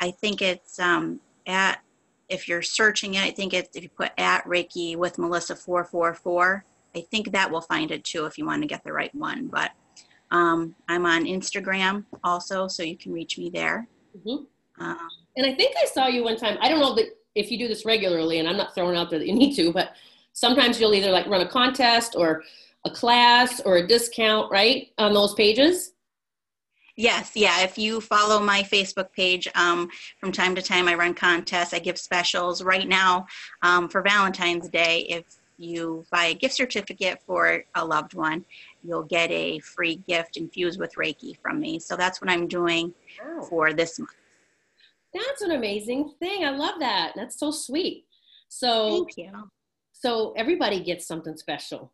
I 0.00 0.10
think 0.10 0.42
it's 0.42 0.78
um, 0.78 1.20
at, 1.46 1.80
if 2.28 2.48
you're 2.48 2.62
searching 2.62 3.14
it, 3.14 3.22
I 3.22 3.30
think 3.30 3.52
it's, 3.52 3.76
if 3.76 3.82
you 3.82 3.88
put 3.88 4.12
at 4.18 4.44
Reiki 4.44 4.96
with 4.96 5.18
Melissa 5.18 5.56
444, 5.56 6.64
I 6.94 7.00
think 7.10 7.32
that 7.32 7.50
will 7.50 7.60
find 7.60 7.90
it 7.90 8.04
too 8.04 8.26
if 8.26 8.38
you 8.38 8.46
want 8.46 8.62
to 8.62 8.68
get 8.68 8.84
the 8.84 8.92
right 8.92 9.14
one. 9.14 9.48
But 9.48 9.70
um, 10.30 10.74
I'm 10.88 11.06
on 11.06 11.24
Instagram 11.24 12.04
also, 12.24 12.68
so 12.68 12.82
you 12.82 12.96
can 12.96 13.12
reach 13.12 13.38
me 13.38 13.50
there. 13.50 13.88
Mm-hmm. 14.16 14.84
Um, 14.84 15.08
and 15.36 15.46
I 15.46 15.54
think 15.54 15.74
I 15.80 15.86
saw 15.86 16.06
you 16.06 16.24
one 16.24 16.36
time. 16.36 16.56
I 16.60 16.68
don't 16.68 16.80
know 16.80 16.94
that 16.94 17.06
if 17.34 17.50
you 17.50 17.58
do 17.58 17.68
this 17.68 17.84
regularly, 17.84 18.38
and 18.38 18.48
I'm 18.48 18.56
not 18.56 18.74
throwing 18.74 18.96
out 18.96 19.10
there 19.10 19.18
that 19.18 19.26
you 19.26 19.34
need 19.34 19.54
to, 19.56 19.72
but 19.72 19.92
sometimes 20.32 20.80
you'll 20.80 20.94
either 20.94 21.10
like 21.10 21.26
run 21.26 21.42
a 21.42 21.48
contest 21.48 22.14
or 22.16 22.42
a 22.84 22.90
class 22.90 23.60
or 23.60 23.76
a 23.76 23.86
discount, 23.86 24.50
right, 24.50 24.88
on 24.98 25.12
those 25.12 25.34
pages? 25.34 25.92
Yes, 26.96 27.32
yeah. 27.34 27.62
If 27.62 27.78
you 27.78 28.00
follow 28.00 28.40
my 28.40 28.62
Facebook 28.62 29.12
page, 29.12 29.48
um, 29.54 29.88
from 30.18 30.32
time 30.32 30.54
to 30.54 30.62
time 30.62 30.86
I 30.86 30.94
run 30.94 31.14
contests. 31.14 31.72
I 31.72 31.78
give 31.78 31.96
specials. 31.96 32.62
Right 32.62 32.88
now, 32.88 33.26
um, 33.62 33.88
for 33.88 34.02
Valentine's 34.02 34.68
Day, 34.68 35.06
if 35.08 35.24
you 35.56 36.04
buy 36.10 36.26
a 36.26 36.34
gift 36.34 36.54
certificate 36.54 37.20
for 37.26 37.64
a 37.74 37.84
loved 37.84 38.14
one, 38.14 38.44
you'll 38.82 39.04
get 39.04 39.30
a 39.30 39.58
free 39.60 39.96
gift 40.08 40.36
infused 40.36 40.80
with 40.80 40.94
Reiki 40.94 41.36
from 41.40 41.60
me. 41.60 41.78
So 41.78 41.96
that's 41.96 42.20
what 42.20 42.30
I'm 42.30 42.46
doing 42.48 42.92
oh. 43.24 43.42
for 43.42 43.72
this 43.72 43.98
month. 43.98 44.10
That's 45.12 45.42
an 45.42 45.52
amazing 45.52 46.12
thing. 46.18 46.44
I 46.44 46.50
love 46.50 46.80
that. 46.80 47.12
That's 47.16 47.38
so 47.38 47.50
sweet. 47.50 48.04
So 48.48 49.04
thank 49.06 49.16
you. 49.16 49.50
So 49.92 50.32
everybody 50.36 50.80
gets 50.80 51.06
something 51.06 51.36
special. 51.36 51.92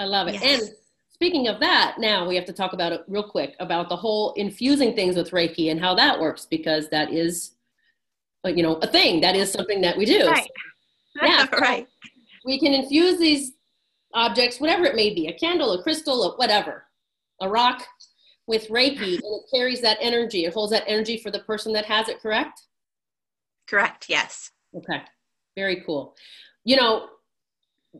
I 0.00 0.04
love 0.04 0.28
it. 0.28 0.34
Yes. 0.34 0.62
And 0.62 0.70
speaking 1.10 1.46
of 1.46 1.60
that, 1.60 1.96
now 1.98 2.26
we 2.26 2.34
have 2.34 2.46
to 2.46 2.54
talk 2.54 2.72
about 2.72 2.92
it 2.92 3.02
real 3.06 3.22
quick 3.22 3.54
about 3.60 3.90
the 3.90 3.96
whole 3.96 4.32
infusing 4.32 4.94
things 4.94 5.14
with 5.14 5.30
Reiki 5.30 5.70
and 5.70 5.78
how 5.78 5.94
that 5.94 6.18
works 6.18 6.46
because 6.46 6.88
that 6.88 7.12
is, 7.12 7.52
you 8.46 8.62
know, 8.62 8.76
a 8.76 8.86
thing. 8.86 9.20
That 9.20 9.36
is 9.36 9.52
something 9.52 9.82
that 9.82 9.98
we 9.98 10.06
do. 10.06 10.26
Right. 10.26 10.48
Yeah, 11.22 11.44
so 11.44 11.58
right. 11.60 11.86
We 12.46 12.58
can 12.58 12.72
infuse 12.72 13.18
these 13.18 13.52
objects, 14.14 14.58
whatever 14.58 14.86
it 14.86 14.96
may 14.96 15.14
be, 15.14 15.26
a 15.26 15.38
candle, 15.38 15.72
a 15.72 15.82
crystal, 15.82 16.22
a 16.24 16.36
whatever, 16.36 16.84
a 17.42 17.48
rock, 17.48 17.84
with 18.46 18.68
Reiki, 18.68 19.14
and 19.22 19.22
it 19.22 19.42
carries 19.52 19.82
that 19.82 19.98
energy. 20.00 20.46
It 20.46 20.54
holds 20.54 20.72
that 20.72 20.84
energy 20.86 21.18
for 21.18 21.30
the 21.30 21.40
person 21.40 21.74
that 21.74 21.84
has 21.84 22.08
it. 22.08 22.22
Correct? 22.22 22.62
Correct. 23.68 24.06
Yes. 24.08 24.50
Okay. 24.74 25.02
Very 25.56 25.82
cool. 25.84 26.16
You 26.64 26.76
know, 26.76 27.08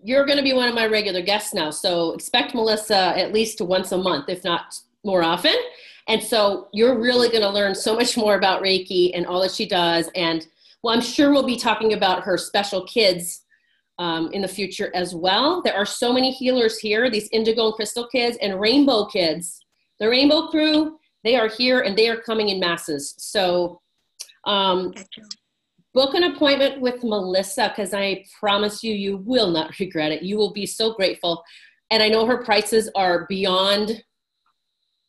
you're 0.05 0.25
going 0.25 0.39
to 0.39 0.45
be 0.45 0.53
one 0.53 0.69
of 0.69 0.75
my 0.75 0.87
regular 0.87 1.23
guests 1.23 1.53
now. 1.53 1.71
So 1.71 2.13
expect 2.13 2.55
Melissa 2.55 3.19
at 3.19 3.33
least 3.33 3.59
to 3.59 3.65
once 3.65 3.93
a 3.93 3.99
month, 3.99 4.29
if 4.29 4.45
not 4.45 4.79
more 5.05 5.23
often. 5.23 5.57
And 6.09 6.23
so 6.23 6.69
you're 6.73 6.99
really 6.99 7.29
going 7.29 7.43
to 7.43 7.51
learn 7.51 7.75
so 7.75 7.95
much 7.95 8.17
more 8.17 8.37
about 8.37 8.63
Reiki 8.63 9.11
and 9.15 9.27
all 9.27 9.41
that 9.43 9.53
she 9.53 9.67
does. 9.67 10.09
And 10.15 10.47
well, 10.83 10.95
I'm 10.95 11.01
sure 11.01 11.31
we'll 11.31 11.47
be 11.47 11.57
talking 11.57 11.93
about 11.93 12.23
her 12.23 12.39
special 12.39 12.85
kids 12.87 13.45
um, 13.99 14.31
in 14.33 14.43
the 14.43 14.49
future 14.49 14.91
as 14.95 15.15
well. 15.15 15.61
There 15.63 15.75
are 15.75 15.85
so 15.85 16.13
many 16.13 16.31
healers 16.31 16.79
here, 16.79 17.11
these 17.11 17.29
indigo 17.33 17.67
and 17.67 17.75
crystal 17.75 18.09
kids 18.09 18.39
and 18.41 18.59
rainbow 18.59 19.05
kids. 19.07 19.61
The 19.99 20.09
rainbow 20.09 20.47
crew, 20.47 20.99
they 21.23 21.37
are 21.37 21.49
here 21.49 21.81
and 21.81 21.97
they 21.97 22.09
are 22.09 22.17
coming 22.17 22.49
in 22.49 22.59
masses. 22.59 23.15
So 23.19 23.81
um, 24.47 24.95
book 25.93 26.15
an 26.15 26.25
appointment 26.25 26.81
with 26.81 27.03
Melissa 27.03 27.69
because 27.69 27.93
I 27.93 28.25
promise 28.39 28.83
you, 28.83 28.95
you 28.95 29.19
will 29.19 29.51
not 29.51 29.77
regret 29.81 30.13
it. 30.13 30.23
You 30.23 30.37
will 30.37 30.53
be 30.53 30.67
so 30.67 30.95
grateful. 30.95 31.43
And 31.91 32.03
I 32.03 32.09
know 32.09 32.27
her 32.27 32.45
prices 32.45 32.91
are 32.95 33.27
beyond 33.29 34.03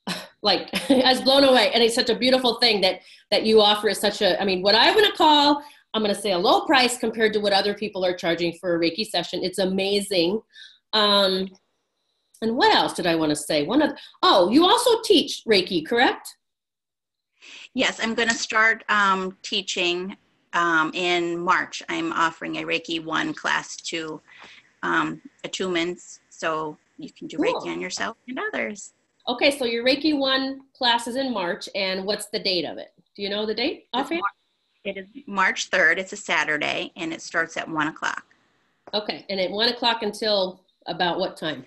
like 0.42 0.70
as 0.92 1.22
blown 1.22 1.44
away. 1.44 1.72
And 1.74 1.84
it's 1.84 1.96
such 1.96 2.10
a 2.10 2.16
beautiful 2.16 2.56
thing 2.56 2.82
that 2.82 3.02
that 3.30 3.44
you 3.44 3.62
offer 3.62 3.90
is 3.90 4.00
such 4.00 4.22
a 4.22 4.40
i 4.42 4.46
mean 4.46 4.62
what 4.62 4.76
i'm 4.76 4.94
to 4.94 5.12
call 5.14 5.64
i'm 5.94 6.04
going 6.04 6.14
to 6.14 6.22
say 6.22 6.34
a 6.34 6.38
low 6.38 6.66
price 6.66 6.98
compared 6.98 7.34
to 7.34 7.40
what 7.40 7.54
other 7.54 7.74
people 7.74 8.06
are 8.06 8.16
charging 8.16 8.54
for 8.60 8.76
a 8.76 8.80
reiki 8.80 9.06
session. 9.06 9.44
It's 9.44 9.60
amazing. 9.60 10.42
Um 10.94 11.48
and 12.44 12.58
what 12.58 12.76
else 12.76 12.94
did 12.94 13.06
i 13.08 13.16
want 13.16 13.30
to 13.30 13.36
say? 13.36 13.64
One 13.64 13.82
of 13.82 13.92
oh 14.24 14.50
you 14.50 14.66
also 14.66 15.02
teach 15.04 15.44
reiki 15.48 15.86
correct? 15.86 16.36
Yes 17.74 18.00
i'm 18.04 18.16
going 18.16 18.30
to 18.30 18.36
start 18.36 18.84
um, 18.90 19.38
teaching 19.44 20.18
um, 20.54 20.92
in 20.94 21.40
March, 21.40 21.82
I'm 21.90 22.12
offering 22.14 22.58
a 22.58 22.64
Reiki 22.64 23.04
1 23.04 23.34
class 23.34 23.78
to 23.78 24.22
um, 24.84 25.22
attunements. 25.44 26.20
So 26.30 26.78
you 26.98 27.12
can 27.12 27.28
do 27.28 27.38
cool. 27.38 27.46
Reiki 27.46 27.68
on 27.68 27.82
yourself 27.82 28.18
and 28.28 28.40
others. 28.40 28.94
Okay, 29.28 29.58
so 29.58 29.66
your 29.66 29.86
Reiki 29.86 30.18
1 30.18 30.62
class 30.74 31.08
is 31.08 31.16
in 31.16 31.32
March, 31.32 31.70
and 31.76 32.06
what's 32.06 32.28
the 32.28 32.40
date 32.40 32.66
of 32.66 32.78
it? 32.78 32.94
Do 33.16 33.22
you 33.22 33.30
know 33.30 33.46
the 33.46 33.54
date 33.54 33.88
offhand? 33.94 34.22
It 34.84 34.98
is 34.98 35.08
March 35.28 35.70
3rd. 35.70 36.00
It's 36.00 36.14
a 36.14 36.18
Saturday, 36.18 36.92
and 36.96 37.14
it 37.14 37.22
starts 37.22 37.56
at 37.56 37.70
1 37.70 37.88
o'clock. 37.88 38.26
Okay, 38.94 39.26
and 39.30 39.40
at 39.40 39.52
1 39.52 39.70
o'clock 39.70 40.02
until 40.02 40.64
about 40.88 41.20
what 41.20 41.38
time? 41.38 41.66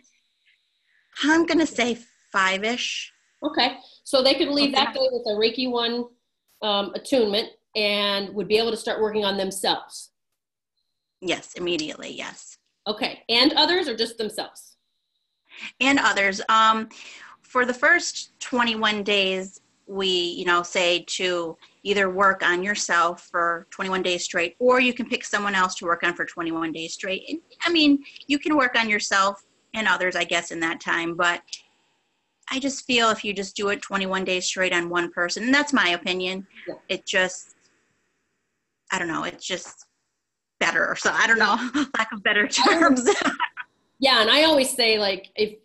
I'm 1.22 1.46
going 1.46 1.60
to 1.60 1.66
say 1.66 1.96
5 2.32 2.64
ish. 2.64 3.12
Okay, 3.42 3.76
so 4.02 4.22
they 4.22 4.34
could 4.34 4.48
leave 4.48 4.74
okay. 4.74 4.84
that 4.84 4.94
day 4.94 5.08
with 5.12 5.26
a 5.26 5.38
Reiki 5.38 5.70
1 5.70 6.04
um, 6.62 6.92
attunement 6.94 7.50
and 7.74 8.34
would 8.34 8.48
be 8.48 8.58
able 8.58 8.70
to 8.70 8.76
start 8.76 9.00
working 9.00 9.24
on 9.24 9.36
themselves? 9.36 10.10
Yes, 11.20 11.54
immediately, 11.54 12.12
yes. 12.12 12.58
Okay, 12.86 13.22
and 13.28 13.52
others 13.54 13.88
or 13.88 13.96
just 13.96 14.18
themselves? 14.18 14.76
And 15.80 15.98
others. 15.98 16.40
Um, 16.48 16.88
for 17.42 17.64
the 17.64 17.74
first 17.74 18.38
21 18.40 19.02
days, 19.04 19.60
we, 19.86 20.08
you 20.08 20.44
know, 20.44 20.62
say 20.62 21.04
to 21.06 21.56
either 21.82 22.10
work 22.10 22.42
on 22.42 22.62
yourself 22.62 23.28
for 23.30 23.66
21 23.70 24.02
days 24.02 24.24
straight, 24.24 24.56
or 24.58 24.80
you 24.80 24.92
can 24.92 25.08
pick 25.08 25.24
someone 25.24 25.54
else 25.54 25.74
to 25.76 25.84
work 25.84 26.02
on 26.02 26.14
for 26.14 26.24
21 26.24 26.72
days 26.72 26.94
straight. 26.94 27.42
I 27.62 27.70
mean, 27.70 28.02
you 28.26 28.38
can 28.38 28.56
work 28.56 28.76
on 28.78 28.88
yourself 28.88 29.44
and 29.74 29.86
others, 29.86 30.16
I 30.16 30.24
guess, 30.24 30.50
in 30.50 30.60
that 30.60 30.80
time, 30.80 31.14
but 31.14 31.42
I 32.50 32.58
just 32.58 32.86
feel 32.86 33.10
if 33.10 33.24
you 33.24 33.32
just 33.32 33.56
do 33.56 33.68
it 33.68 33.82
21 33.82 34.24
days 34.24 34.46
straight 34.46 34.72
on 34.72 34.88
one 34.88 35.10
person, 35.10 35.44
and 35.44 35.54
that's 35.54 35.72
my 35.72 35.90
opinion, 35.90 36.46
yeah. 36.66 36.74
it 36.88 37.06
just 37.06 37.53
I 38.94 38.98
don't 39.00 39.08
know, 39.08 39.24
it's 39.24 39.44
just 39.44 39.86
better 40.60 40.86
or 40.86 40.94
so 40.94 41.10
I 41.12 41.26
don't 41.26 41.40
know, 41.40 41.84
lack 41.98 42.12
of 42.12 42.22
better 42.22 42.46
terms. 42.46 43.08
yeah, 43.98 44.20
and 44.20 44.30
I 44.30 44.44
always 44.44 44.70
say 44.70 44.98
like 45.00 45.30
if 45.34 45.56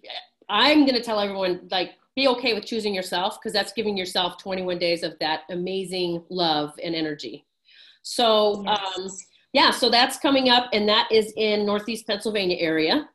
I'm 0.50 0.84
gonna 0.88 1.00
tell 1.00 1.20
everyone 1.20 1.68
like 1.70 1.92
be 2.16 2.28
okay 2.28 2.56
with 2.56 2.66
choosing 2.66 2.92
yourself 2.92 3.38
because 3.40 3.54
that's 3.54 3.72
giving 3.72 3.96
yourself 3.96 4.40
21 4.40 4.80
days 4.80 5.04
of 5.04 5.14
that 5.20 5.42
amazing 5.52 6.24
love 6.30 6.74
and 6.84 6.96
energy. 6.96 7.46
So 8.02 8.64
yes. 8.66 8.80
um, 8.98 9.10
yeah, 9.54 9.70
so 9.70 9.92
that's 9.92 10.18
coming 10.18 10.50
up, 10.50 10.70
and 10.74 10.90
that 10.90 11.08
is 11.12 11.32
in 11.38 11.68
Northeast 11.68 12.08
Pennsylvania 12.08 12.58
area. 12.60 13.08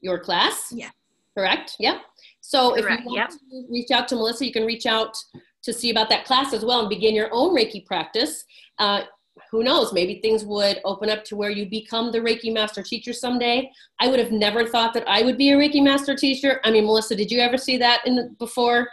Your 0.00 0.18
class, 0.18 0.72
yeah, 0.74 0.90
correct? 1.36 1.76
Yep. 1.78 1.96
So 2.40 2.70
correct. 2.70 3.00
if 3.00 3.00
you 3.00 3.06
want 3.06 3.16
yep. 3.18 3.28
to 3.30 3.66
reach 3.70 3.90
out 3.90 4.08
to 4.08 4.14
Melissa, 4.14 4.46
you 4.46 4.52
can 4.54 4.64
reach 4.64 4.86
out 4.86 5.18
to 5.64 5.72
see 5.72 5.90
about 5.90 6.08
that 6.10 6.24
class 6.24 6.52
as 6.52 6.64
well 6.64 6.80
and 6.80 6.88
begin 6.88 7.14
your 7.14 7.28
own 7.32 7.54
Reiki 7.54 7.84
practice. 7.84 8.44
Uh, 8.78 9.02
who 9.50 9.62
knows, 9.62 9.92
maybe 9.92 10.20
things 10.20 10.44
would 10.44 10.80
open 10.84 11.10
up 11.10 11.24
to 11.24 11.36
where 11.36 11.50
you 11.50 11.68
become 11.68 12.12
the 12.12 12.20
Reiki 12.20 12.52
master 12.52 12.82
teacher 12.82 13.12
someday. 13.12 13.70
I 14.00 14.08
would 14.08 14.18
have 14.18 14.32
never 14.32 14.66
thought 14.66 14.94
that 14.94 15.08
I 15.08 15.22
would 15.22 15.38
be 15.38 15.50
a 15.50 15.56
Reiki 15.56 15.82
master 15.82 16.14
teacher. 16.14 16.60
I 16.64 16.70
mean, 16.70 16.84
Melissa, 16.84 17.16
did 17.16 17.30
you 17.30 17.40
ever 17.40 17.56
see 17.56 17.76
that 17.78 18.06
in 18.06 18.16
the, 18.16 18.34
before? 18.38 18.88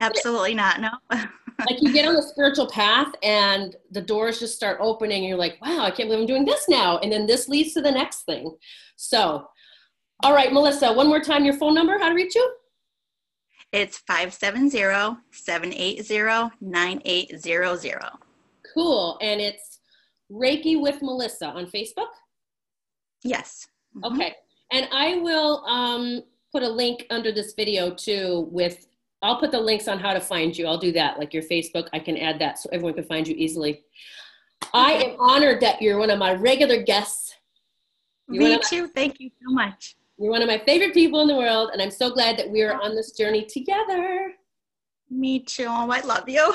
Absolutely 0.00 0.54
not. 0.54 0.80
No. 0.80 0.90
like 1.10 1.80
you 1.82 1.92
get 1.92 2.06
on 2.06 2.14
the 2.14 2.22
spiritual 2.22 2.68
path 2.68 3.12
and 3.22 3.76
the 3.90 4.00
doors 4.00 4.38
just 4.38 4.54
start 4.54 4.78
opening 4.80 5.18
and 5.18 5.28
you're 5.28 5.38
like, 5.38 5.58
wow, 5.60 5.80
I 5.80 5.90
can't 5.90 6.08
believe 6.08 6.20
I'm 6.20 6.26
doing 6.26 6.44
this 6.44 6.68
now. 6.68 6.98
And 6.98 7.10
then 7.10 7.26
this 7.26 7.48
leads 7.48 7.74
to 7.74 7.82
the 7.82 7.90
next 7.90 8.22
thing. 8.22 8.54
So, 8.96 9.46
all 10.22 10.34
right, 10.34 10.52
Melissa, 10.52 10.92
one 10.92 11.08
more 11.08 11.20
time, 11.20 11.44
your 11.44 11.54
phone 11.54 11.74
number, 11.74 11.98
how 11.98 12.08
to 12.08 12.14
reach 12.14 12.34
you? 12.34 12.54
It's 13.72 13.98
570 13.98 14.70
780 15.30 16.56
9800. 16.60 18.29
Cool. 18.74 19.18
And 19.20 19.40
it's 19.40 19.80
Reiki 20.30 20.80
with 20.80 21.02
Melissa 21.02 21.46
on 21.46 21.66
Facebook? 21.66 22.08
Yes. 23.24 23.66
Mm-hmm. 23.96 24.14
Okay. 24.14 24.34
And 24.72 24.88
I 24.92 25.16
will 25.16 25.64
um, 25.66 26.22
put 26.52 26.62
a 26.62 26.68
link 26.68 27.06
under 27.10 27.32
this 27.32 27.54
video 27.54 27.90
too 27.90 28.48
with, 28.50 28.86
I'll 29.22 29.38
put 29.38 29.50
the 29.50 29.60
links 29.60 29.88
on 29.88 29.98
how 29.98 30.12
to 30.12 30.20
find 30.20 30.56
you. 30.56 30.66
I'll 30.66 30.78
do 30.78 30.92
that, 30.92 31.18
like 31.18 31.34
your 31.34 31.42
Facebook. 31.42 31.88
I 31.92 31.98
can 31.98 32.16
add 32.16 32.38
that 32.38 32.58
so 32.58 32.68
everyone 32.72 32.94
can 32.94 33.04
find 33.04 33.26
you 33.26 33.34
easily. 33.36 33.82
I 34.72 34.92
am 34.92 35.16
honored 35.18 35.60
that 35.60 35.82
you're 35.82 35.98
one 35.98 36.10
of 36.10 36.18
my 36.18 36.34
regular 36.34 36.82
guests. 36.82 37.34
You're 38.28 38.44
Me 38.44 38.60
too. 38.64 38.88
Thank 38.88 39.20
you 39.20 39.30
so 39.42 39.52
much. 39.52 39.96
You're 40.18 40.30
one 40.30 40.42
of 40.42 40.48
my 40.48 40.58
favorite 40.58 40.94
people 40.94 41.20
in 41.22 41.28
the 41.28 41.36
world, 41.36 41.70
and 41.72 41.82
I'm 41.82 41.90
so 41.90 42.10
glad 42.10 42.36
that 42.38 42.48
we 42.48 42.62
are 42.62 42.80
on 42.80 42.94
this 42.94 43.12
journey 43.12 43.44
together. 43.46 44.32
Me 45.08 45.40
too. 45.40 45.66
Oh, 45.66 45.90
I 45.90 46.00
love 46.00 46.28
you. 46.28 46.54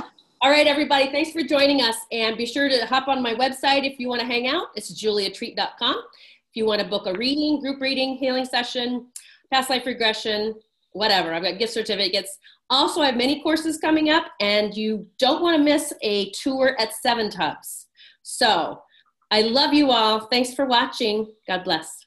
All 0.42 0.50
right, 0.50 0.66
everybody, 0.66 1.10
thanks 1.10 1.30
for 1.30 1.42
joining 1.42 1.80
us. 1.80 1.96
And 2.12 2.36
be 2.36 2.44
sure 2.44 2.68
to 2.68 2.84
hop 2.84 3.08
on 3.08 3.22
my 3.22 3.34
website 3.34 3.90
if 3.90 3.98
you 3.98 4.06
want 4.08 4.20
to 4.20 4.26
hang 4.26 4.46
out. 4.46 4.66
It's 4.74 4.92
juliatreat.com. 5.02 5.96
If 5.96 6.54
you 6.54 6.66
want 6.66 6.82
to 6.82 6.86
book 6.86 7.06
a 7.06 7.14
reading, 7.14 7.58
group 7.62 7.80
reading, 7.80 8.16
healing 8.16 8.44
session, 8.44 9.06
past 9.50 9.70
life 9.70 9.86
regression, 9.86 10.54
whatever. 10.92 11.32
I've 11.32 11.42
got 11.42 11.58
gift 11.58 11.72
certificates. 11.72 12.36
Also, 12.68 13.00
I 13.00 13.06
have 13.06 13.16
many 13.16 13.42
courses 13.42 13.78
coming 13.78 14.10
up, 14.10 14.26
and 14.38 14.76
you 14.76 15.06
don't 15.18 15.40
want 15.40 15.56
to 15.56 15.62
miss 15.62 15.94
a 16.02 16.30
tour 16.32 16.76
at 16.78 16.92
Seven 16.92 17.30
Tubs. 17.30 17.86
So, 18.22 18.82
I 19.30 19.40
love 19.40 19.72
you 19.72 19.90
all. 19.90 20.26
Thanks 20.26 20.52
for 20.52 20.66
watching. 20.66 21.32
God 21.48 21.64
bless. 21.64 22.05